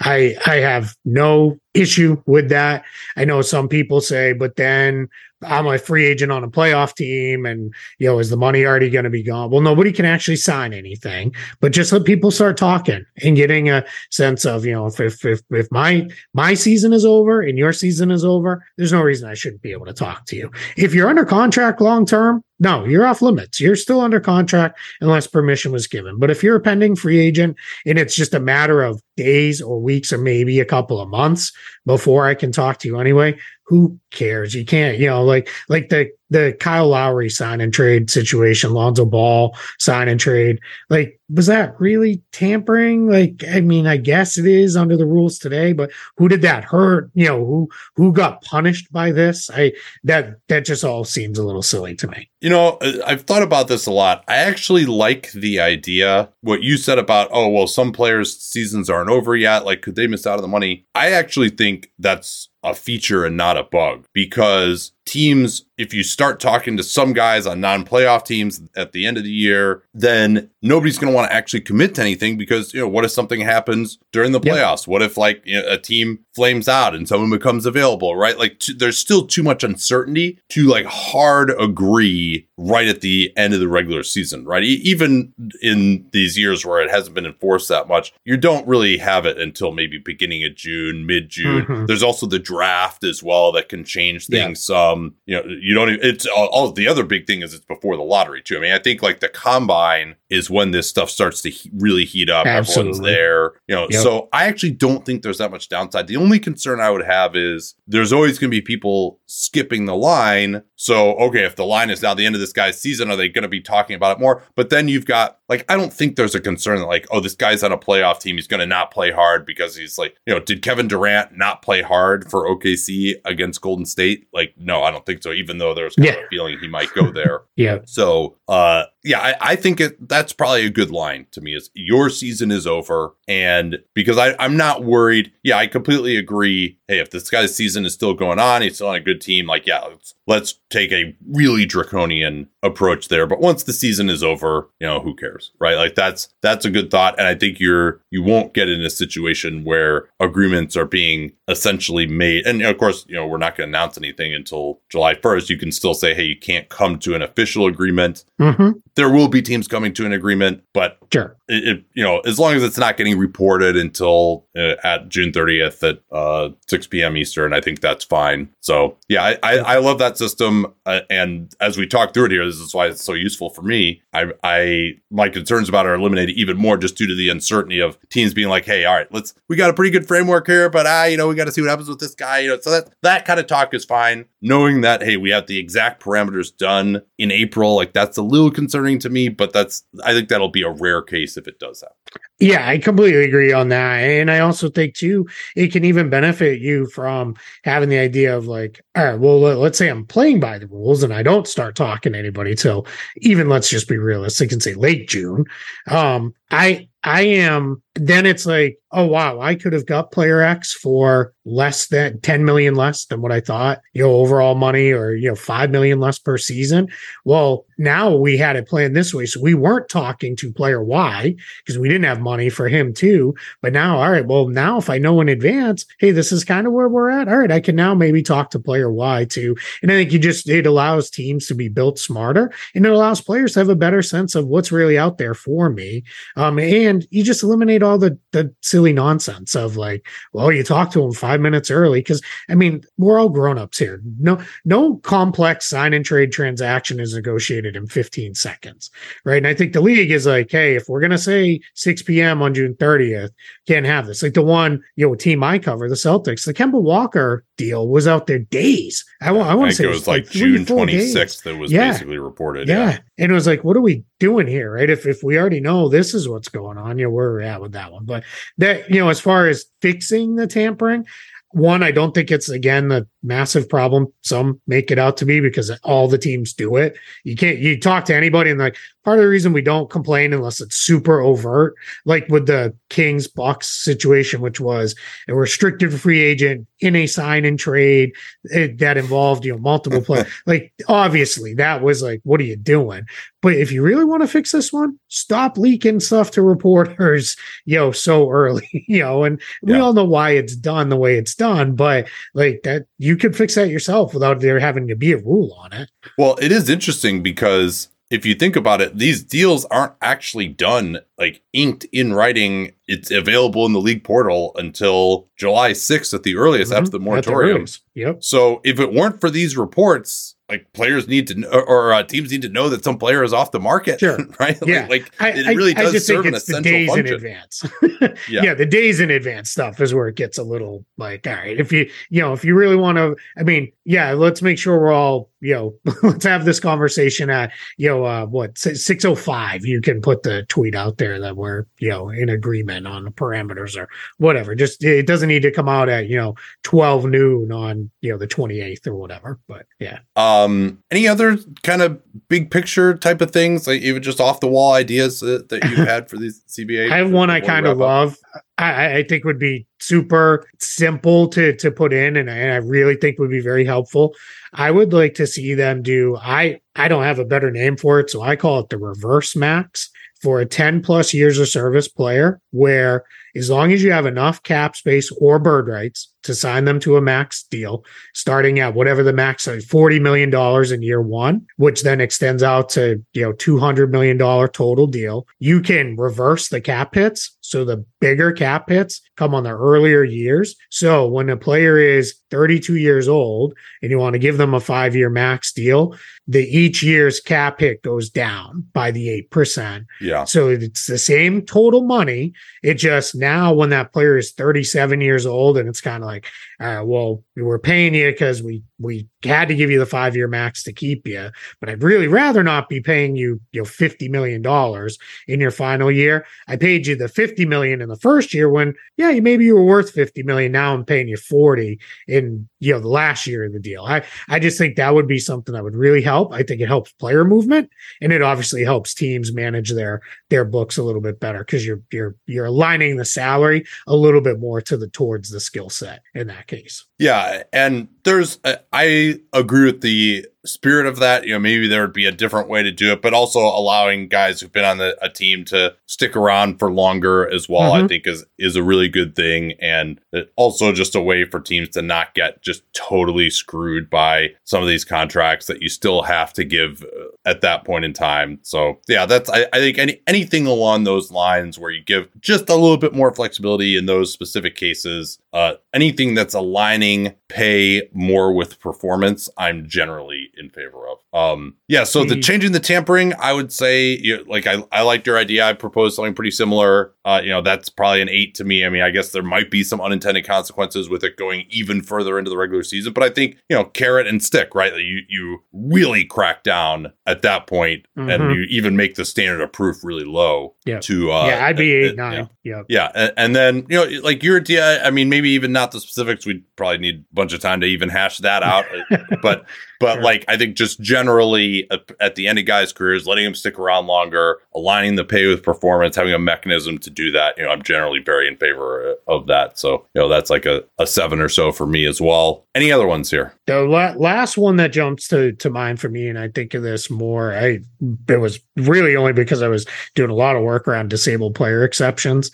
[0.01, 2.85] I I have no issue with that.
[3.17, 5.09] I know some people say, but then
[5.45, 8.91] I'm a free agent on a playoff team, and you know, is the money already
[8.91, 9.51] going to be gone?
[9.51, 13.85] Well, nobody can actually sign anything, but just let people start talking and getting a
[14.11, 17.73] sense of, you know, if if if, if my my season is over and your
[17.73, 20.51] season is over, there's no reason I shouldn't be able to talk to you.
[20.77, 23.61] If you're under contract long term, no, you're off limits.
[23.61, 26.19] You're still under contract unless permission was given.
[26.19, 29.81] But if you're a pending free agent and it's just a matter of days or
[29.81, 31.53] weeks or maybe a couple of months
[31.87, 34.55] before I can talk to you anyway, who cares?
[34.55, 39.05] You can't, you know, like like the the Kyle Lowry sign and trade situation, Lonzo
[39.05, 40.61] Ball sign and trade.
[40.89, 43.09] Like, was that really tampering?
[43.09, 46.65] Like, I mean, I guess it is under the rules today, but who did that
[46.65, 47.11] hurt?
[47.15, 49.51] You know, who who got punished by this?
[49.51, 49.73] I
[50.05, 52.31] that that just all seems a little silly to me.
[52.41, 54.25] You know, uh, I've thought about this a lot.
[54.29, 59.11] I actually like the idea what you said about, oh, well, some players' seasons aren't
[59.11, 59.65] over yet.
[59.65, 60.87] Like, could they miss out on the money?
[60.95, 66.39] I actually think that's a feature and not a bug because teams, if you start
[66.39, 70.51] talking to some guys on non playoff teams at the end of the year, then
[70.63, 73.41] nobody's going to want to actually commit to anything because, you know, what if something
[73.41, 74.83] happens during the playoffs?
[74.83, 74.89] Yep.
[74.89, 78.39] What if, like, you know, a team flames out and someone becomes available, right?
[78.39, 83.55] Like, t- there's still too much uncertainty to, like, hard agree right at the end
[83.55, 84.63] of the regular season, right?
[84.63, 85.33] E- even
[85.63, 89.39] in these years where it hasn't been enforced that much, you don't really have it
[89.39, 91.65] until maybe beginning of June, mid June.
[91.65, 91.87] Mm-hmm.
[91.87, 94.69] There's also the draft as well that can change things.
[94.69, 94.92] Yeah.
[94.93, 97.65] Um, you know, you don't even, it's all, all, the other big thing is it's
[97.65, 98.57] before the lottery too.
[98.57, 102.05] I mean, I think like the combine is when this stuff starts to he- really
[102.05, 102.47] heat up.
[102.47, 102.91] Absolutely.
[102.91, 104.03] Everyone's there, you know, yep.
[104.03, 106.07] so I actually don't think there's that much downside.
[106.07, 109.97] The only concern I would have is there's always going to be people skipping the
[109.97, 110.63] line.
[110.77, 113.29] So, okay, if the line is now the end of this guy's season, are they
[113.29, 114.43] going to be talking about it more?
[114.55, 117.35] But then you've got like, I don't think there's a concern that like, oh, this
[117.35, 118.37] guy's on a playoff team.
[118.37, 121.63] He's going to not play hard because he's like, you know, did Kevin Durant not
[121.63, 124.29] play hard for OKC against Golden State?
[124.33, 125.33] Like, no, I don't think so.
[125.33, 126.15] Even though there's kind yeah.
[126.15, 127.43] of a feeling he might go there.
[127.57, 127.79] yeah.
[127.87, 131.71] So, uh, yeah, I, I think it, that's probably a good line to me is
[131.75, 133.15] your season is over.
[133.27, 135.33] And because I, I'm not worried.
[135.43, 136.79] Yeah, I completely agree.
[136.89, 139.47] Hey, if this guy's season is still going on, he's still on a good team,
[139.47, 143.27] like, yeah, let's, let's take a really draconian approach there.
[143.27, 145.53] But once the season is over, you know, who cares?
[145.61, 145.77] Right.
[145.77, 147.19] Like that's that's a good thought.
[147.19, 152.07] And I think you're you won't get in a situation where agreements are being essentially
[152.07, 152.47] made.
[152.47, 155.51] And of course, you know, we're not going to announce anything until July 1st.
[155.51, 158.25] You can still say, hey, you can't come to an official agreement.
[158.41, 158.71] Mm-hmm.
[158.95, 161.37] There will be teams coming to an agreement, but Sure.
[161.53, 165.31] It, it you know, as long as it's not getting reported until uh, at June
[165.31, 167.17] 30th at uh, 6 p.m.
[167.17, 168.49] Eastern, I think that's fine.
[168.61, 170.67] So yeah, I, I, I love that system.
[170.87, 173.63] Uh, and as we talk through it here, this is why it's so useful for
[173.63, 174.03] me.
[174.15, 177.81] I, I, my concerns about it are eliminated even more just due to the uncertainty
[177.81, 180.71] of teams being like, Hey, all right, let's, we got a pretty good framework here,
[180.71, 182.41] but ah, you know, we got to see what happens with this guy.
[182.41, 184.25] You know, so that, that kind of talk is fine.
[184.41, 188.51] Knowing that, hey, we have the exact parameters done in April, like that's a little
[188.51, 191.81] concerning to me, but that's, I think that'll be a rare case if it does
[191.81, 191.97] that.
[192.39, 193.99] Yeah, I completely agree on that.
[194.01, 198.49] And I also think too, it can even benefit you from having the idea of
[198.49, 201.47] like, all right, well, let- let's say I'm playing by the rules and I don't
[201.47, 202.87] start talking to anybody till
[203.19, 205.45] even let's just be realistic and say late June.
[205.89, 210.73] Um, I I am then it's like, oh wow, I could have got player X
[210.73, 215.13] for less than 10 million less than what I thought, you know, overall money or
[215.15, 216.89] you know, five million less per season.
[217.25, 219.27] Well, now we had it planned this way.
[219.27, 223.35] So we weren't talking to player Y because we didn't have money for him too.
[223.61, 226.67] But now, all right, well, now if I know in advance, hey, this is kind
[226.67, 227.29] of where we're at.
[227.29, 229.57] All right, I can now maybe talk to player Y too.
[229.83, 233.21] And I think you just it allows teams to be built smarter and it allows
[233.21, 236.05] players to have a better sense of what's really out there for me.
[236.37, 240.91] Um, and you just eliminate all the the silly nonsense of like, well, you talk
[240.93, 244.01] to him five minutes early because I mean we're all grown ups here.
[244.19, 248.91] No, no complex sign and trade transaction is negotiated in 15 seconds,
[249.25, 249.39] right?
[249.39, 252.12] And I think the league is like, hey, if we're gonna say 6 p.m.
[252.21, 253.31] on June 30th,
[253.67, 254.23] can't have this.
[254.23, 258.07] Like the one, you know, team I cover, the Celtics, the Kemba Walker deal was
[258.07, 259.05] out there days.
[259.21, 261.15] I want, I want to say it was like three, June four days.
[261.15, 261.93] 26th that was Yeah.
[261.93, 262.69] basically reported.
[262.69, 262.99] Yeah.
[263.19, 264.73] And it was like, what are we doing here?
[264.75, 264.91] Right.
[264.91, 267.61] If if we already know this is what's going on, you know, where we're at
[267.61, 268.05] with that one.
[268.05, 268.25] But
[268.59, 271.07] that, you know, as far as fixing the tampering,
[271.51, 275.41] one, I don't think it's again the massive problem some make it out to be
[275.41, 276.97] because all the teams do it.
[277.25, 280.33] You can't you talk to anybody and like part of the reason we don't complain
[280.33, 284.95] unless it's super overt, like with the Kings Bucks situation, which was
[285.29, 288.13] a restricted free agent in a sign and trade
[288.45, 290.33] it, that involved, you know, multiple players.
[290.47, 293.05] like obviously that was like, what are you doing?
[293.41, 297.77] But if you really want to fix this one, stop leaking stuff to reporters, you
[297.77, 301.35] know, so early, you know, and we all know why it's done the way it's
[301.35, 305.19] done, but like that, you could fix that yourself without there having to be a
[305.19, 305.91] rule on it.
[306.19, 310.99] Well, it is interesting because if you think about it, these deals aren't actually done
[311.17, 312.73] like inked in writing.
[312.87, 316.91] It's available in the league portal until July 6th at the earliest after mm-hmm.
[316.91, 316.97] the.
[317.17, 317.57] At the moratorium.
[317.57, 317.81] earliest.
[317.95, 318.23] Yep.
[318.23, 322.31] So if it weren't for these reports, like players need to know, or, uh, teams
[322.31, 324.19] need to know that some player is off the market, Sure.
[324.39, 324.59] right?
[324.67, 324.87] Yeah.
[324.89, 327.15] Like, I, it really I does just serve an essential days in function.
[327.17, 327.65] advance.
[328.29, 328.43] Yeah.
[328.43, 328.55] yeah.
[328.55, 331.73] the days in advance stuff is where it gets a little like, all right, if
[331.73, 334.93] you, you know, if you really want to, I mean, yeah, let's make sure we're
[334.93, 340.01] all, you know, let's have this conversation at, you know, uh, what, 605, you can
[340.01, 343.89] put the tweet out there that we're, you know, in agreement on the parameters or
[344.19, 344.55] whatever.
[344.55, 348.19] Just, it doesn't need to come out at, you know, 12 noon on, you know,
[348.19, 349.41] the 28th or whatever.
[349.49, 349.99] But yeah.
[350.15, 354.49] Um, any other kind of big picture type of things, like even just off the
[354.49, 356.93] wall ideas that, that you've had for these CBA?
[356.93, 358.17] I have one I kind of love.
[358.35, 358.43] up?
[358.59, 362.57] I- I, think would be super simple to to put in, and I, and I
[362.57, 364.15] really think would be very helpful.
[364.53, 366.17] I would like to see them do.
[366.21, 369.35] I I don't have a better name for it, so I call it the reverse
[369.35, 369.91] max
[370.21, 373.05] for a 10 plus years of service player, where
[373.35, 376.97] as long as you have enough cap space or bird rights to sign them to
[376.97, 380.33] a max deal, starting at whatever the max is, $40 million
[380.73, 385.27] in year one, which then extends out to, you know, $200 million total deal.
[385.39, 387.37] You can reverse the cap hits.
[387.41, 390.55] So the bigger cap hits come on the earlier years.
[390.71, 394.61] So when a player is 32 years old and you want to give them a
[394.61, 399.85] five year max deal, the each year's cap hit goes down by the 8%.
[400.01, 400.25] Yeah.
[400.25, 402.33] So it's the same total money.
[402.63, 406.27] It just now when that player is 37 years old and it's kind of like,
[406.61, 410.27] right, well, we're paying you because we we had to give you the five year
[410.27, 414.09] max to keep you, but I'd really rather not be paying you, you know, 50
[414.09, 414.99] million dollars
[415.29, 416.27] in your final year.
[416.49, 419.55] I paid you the 50 million in the first year when, yeah, you maybe you
[419.55, 420.51] were worth 50 million.
[420.51, 423.85] Now I'm paying you 40 in you know the last year of the deal.
[423.85, 426.33] I I just think that would be something that would really help.
[426.33, 427.71] I think it helps player movement
[428.01, 431.83] and it obviously helps teams manage their their books a little bit better because you're
[431.93, 436.03] you're you're aligning the salary a little bit more to the towards the skill set
[436.15, 436.85] in that case.
[436.99, 438.39] Yeah, and there's
[438.73, 441.25] I agree with the spirit of that.
[441.25, 444.09] You know, maybe there would be a different way to do it, but also allowing
[444.09, 447.73] guys who've been on the, a team to stick around for longer as well.
[447.73, 447.85] Mm-hmm.
[447.85, 450.01] I think is is a really good thing, and
[450.37, 454.69] also just a way for teams to not get just totally screwed by some of
[454.69, 458.39] these contracts that you still have to give uh, at that point in time.
[458.43, 462.49] So yeah, that's I, I think any anything along those lines where you give just
[462.49, 465.19] a little bit more flexibility in those specific cases.
[465.33, 470.99] Uh, anything that's aligning pay more with performance, I'm generally in favor of.
[471.15, 471.85] Um, yeah.
[471.85, 472.21] So the mm-hmm.
[472.21, 475.47] changing the tampering, I would say, you know, like I, I liked your idea.
[475.47, 476.93] I proposed something pretty similar.
[477.05, 478.65] Uh, you know, that's probably an eight to me.
[478.65, 482.19] I mean, I guess there might be some unintended consequences with it going even further
[482.19, 484.75] into the regular season, but I think you know, carrot and stick, right?
[484.75, 488.09] You you really crack down at that point, mm-hmm.
[488.09, 490.55] and you even make the standard of proof really low.
[490.65, 490.81] Yeah.
[490.81, 492.29] To uh, yeah, I'd be eight nine.
[492.43, 492.63] Yeah.
[492.69, 494.85] Yeah, and, and then you know, like your idea.
[494.85, 496.27] I mean, maybe even not the specifics.
[496.27, 498.65] We'd probably need a bunch of time to even hash that out,
[499.23, 499.45] but
[499.81, 500.03] but sure.
[500.03, 501.69] like I think just generally
[502.01, 505.43] at the end of guys' careers, letting them stick around longer, aligning the pay with
[505.43, 507.37] performance, having a mechanism to do that.
[507.37, 509.59] You know, I'm generally very in favor uh, of that.
[509.59, 512.47] So you know, that's like a, a seven or so for me as well.
[512.55, 513.35] Any other ones here?
[513.47, 516.63] The la- last one that jumps to to mind for me, and I think of
[516.63, 517.33] this more.
[517.33, 517.61] I
[518.09, 521.65] it was really only because I was doing a lot of work around disabled player
[521.65, 522.31] exceptions.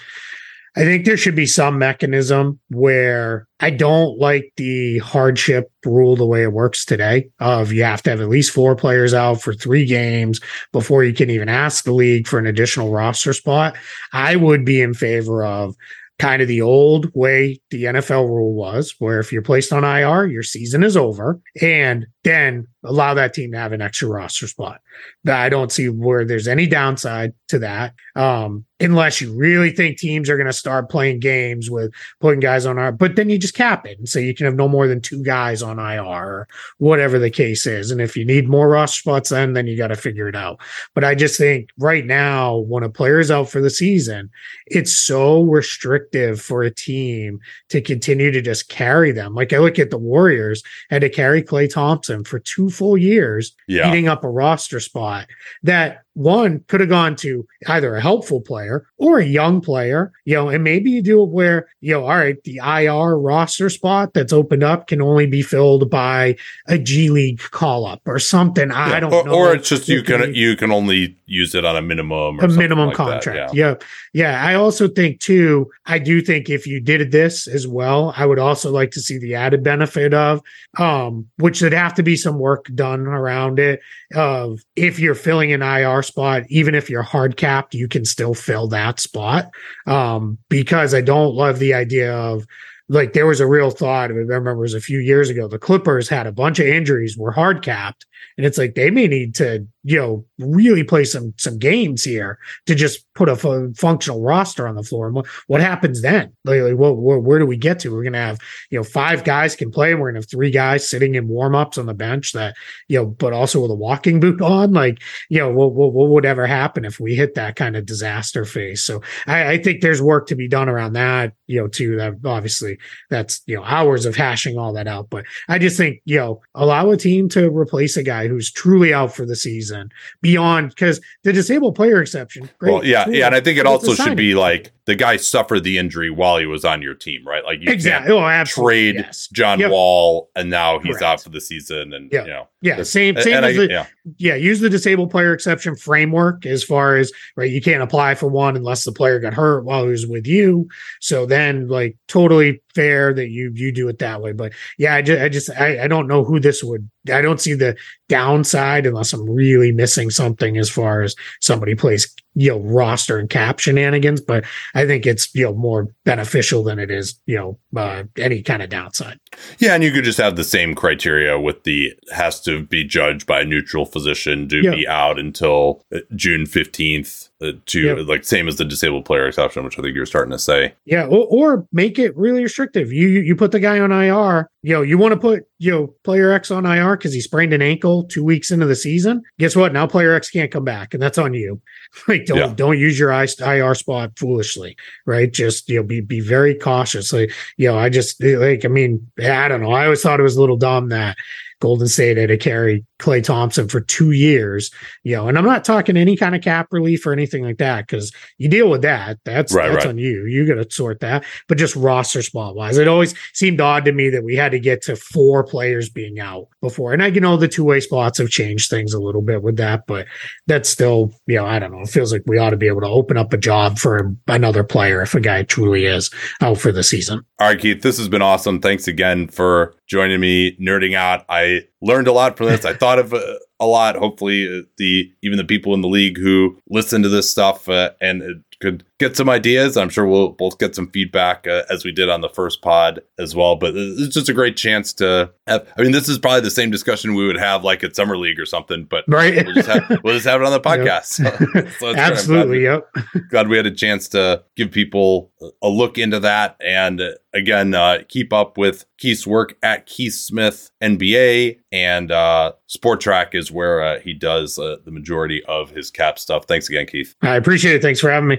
[0.79, 6.25] I think there should be some mechanism where I don't like the hardship rule the
[6.25, 9.53] way it works today of you have to have at least four players out for
[9.53, 10.39] three games
[10.73, 13.77] before you can even ask the league for an additional roster spot.
[14.13, 15.75] I would be in favor of
[16.21, 20.27] kind of the old way the NFL rule was, where if you're placed on IR,
[20.27, 24.81] your season is over, and then allow that team to have an extra roster spot.
[25.27, 27.95] I don't see where there's any downside to that.
[28.15, 32.65] Um, unless you really think teams are going to start playing games with putting guys
[32.65, 34.87] on IR, but then you just cap it and say you can have no more
[34.87, 36.49] than two guys on IR or
[36.79, 37.91] whatever the case is.
[37.91, 40.61] And if you need more roster spots, then then you got to figure it out.
[40.95, 44.31] But I just think right now, when a player is out for the season,
[44.67, 49.35] it's so restrictive for a team to continue to just carry them.
[49.35, 53.55] Like I look at the Warriors had to carry Klay Thompson for two full years,
[53.67, 53.89] yeah.
[53.89, 55.27] eating up a roster spot
[55.63, 60.35] that one could have gone to either a helpful player or a young player, you
[60.35, 64.15] know, and maybe you do it where, you know, all right, the IR roster spot
[64.15, 68.71] that's opened up can only be filled by a G League call up or something.
[68.71, 68.97] Yeah.
[68.97, 69.33] I don't or, know.
[69.33, 72.89] Or it's just you can, you can only use it on a minimum a minimum
[72.89, 73.55] like contract.
[73.55, 73.69] Yeah.
[73.69, 73.75] yeah.
[74.13, 74.45] Yeah.
[74.45, 78.41] I also think too, I do think if you did this as well, I would
[78.41, 80.43] also like to see the added benefit of
[80.79, 83.81] um, which would have to be some work done around it
[84.15, 88.35] of if you're filling an IR spot, even if you're hard capped, you can still
[88.35, 89.51] fill that spot.
[89.87, 92.47] Um, because I don't love the idea of
[92.89, 94.11] like there was a real thought.
[94.11, 95.47] I remember it was a few years ago.
[95.47, 99.07] The Clippers had a bunch of injuries, were hard capped, and it's like they may
[99.07, 103.77] need to you know really play some some games here to just put a f-
[103.77, 105.07] functional roster on the floor.
[105.07, 106.33] And what, what happens then?
[106.45, 107.93] Like, like what, where, do we get to?
[107.93, 108.39] We're gonna have
[108.71, 111.77] you know five guys can play, we're gonna have three guys sitting in warm ups
[111.77, 112.57] on the bench that
[112.89, 114.73] you know, but also with a walking boot on.
[114.73, 117.85] Like you know, what, what, what would ever happen if we hit that kind of
[117.85, 118.83] disaster phase?
[118.83, 121.35] So I, I think there's work to be done around that.
[121.49, 121.97] You know, too.
[121.97, 122.79] That obviously
[123.11, 125.11] that's you know hours of hashing all that out.
[125.11, 128.95] But I just think you know allow a team to replace a guy who's truly
[128.95, 129.91] out for the season
[130.23, 132.49] beyond because the disabled player exception.
[132.59, 135.65] Great, well, yeah, yeah, and I think it also should be like the guy suffered
[135.65, 137.45] the injury while he was on your team, right?
[137.45, 138.11] Like you exactly.
[138.11, 138.73] Oh, absolutely.
[138.73, 139.29] trade yes.
[139.31, 139.71] John yep.
[139.71, 141.03] Wall, and now he's Correct.
[141.03, 143.87] out for the season, and yeah, you know, yeah, same, same as I, the, yeah.
[144.17, 147.51] yeah, use the disabled player exception framework as far as right.
[147.51, 150.67] You can't apply for one unless the player got hurt while he was with you.
[151.03, 154.33] So then, like, totally fair that you you do it that way.
[154.33, 156.89] But yeah, I just I just I, I don't know who this would.
[157.13, 157.77] I don't see the
[158.09, 163.29] downside unless I'm really missing something as far as somebody plays you know roster and
[163.29, 164.21] cap shenanigans.
[164.21, 168.43] But I think it's you know more beneficial than it is you know uh, any
[168.43, 169.19] kind of downside.
[169.59, 173.27] Yeah, and you could just have the same criteria with the has to be judged
[173.27, 174.71] by a neutral physician to yeah.
[174.71, 177.29] be out until uh, June fifteenth.
[177.41, 177.93] Uh, to yeah.
[177.93, 180.75] like same as the disabled player exception, which I think you're starting to say.
[180.87, 182.93] Yeah, or, or make it really restrictive.
[182.93, 184.51] You you put the guy on IR.
[184.63, 187.53] You know, you want to put you know player X on IR because he sprained
[187.53, 189.23] an ankle two weeks into the season.
[189.39, 189.73] Guess what?
[189.73, 191.61] Now player X can't come back, and that's on you.
[192.07, 192.53] Like don't yeah.
[192.55, 194.77] don't use your IR spot foolishly,
[195.07, 195.33] right?
[195.33, 197.13] Just you know be be very cautious.
[197.13, 199.73] Like you know, I just like I mean I don't know.
[199.73, 201.19] I always thought it was a little dumb that
[201.61, 204.71] Golden State had to carry Klay Thompson for two years,
[205.05, 207.87] you know, and I'm not talking any kind of cap relief or anything like that
[207.87, 209.19] because you deal with that.
[209.25, 209.91] That's Right, that's right.
[209.91, 210.25] on you.
[210.27, 211.25] You got to sort that.
[211.49, 214.61] But just roster spot wise, it always seemed odd to me that we had to
[214.61, 216.93] get to four players being out before.
[216.93, 219.57] And I, you know, the two way spots have changed things a little bit with
[219.57, 220.07] that, but
[220.47, 221.83] that's still, you know, I don't know.
[221.83, 224.65] It feels like we ought to be able to open up a job for another
[224.65, 227.25] player if a guy truly is out for the season.
[227.41, 228.61] All right, Keith, this has been awesome.
[228.61, 231.25] Thanks again for joining me, nerding out.
[231.29, 231.48] I
[231.81, 232.65] learned a lot from this.
[232.65, 233.21] I thought of uh,
[233.61, 233.97] a lot.
[233.97, 237.91] Hopefully, uh, the even the people in the league who listen to this stuff uh,
[238.01, 238.27] and uh,
[238.61, 239.77] could get some ideas.
[239.77, 243.01] I'm sure we'll both get some feedback uh, as we did on the first pod
[243.19, 243.57] as well.
[243.57, 245.67] But it's just a great chance to have.
[245.79, 248.39] I mean, this is probably the same discussion we would have like at summer league
[248.41, 248.85] or something.
[248.85, 249.45] But Right.
[249.45, 251.05] we'll just have, we'll just have it on the podcast.
[251.07, 251.79] So- so it's great.
[251.81, 252.59] Glad Absolutely.
[252.59, 252.89] we- Yep.
[253.31, 255.33] glad we had a chance to give people
[255.63, 256.57] a look into that.
[256.61, 262.53] And uh, again, uh, keep up with Keith's work at Keith Smith NBA and uh,
[262.69, 266.47] Spotrac is where uh, he does uh, the majority of his cap stuff.
[266.47, 267.15] Thanks again, Keith.
[267.23, 267.83] I appreciate it.
[267.83, 268.39] Thanks for having me.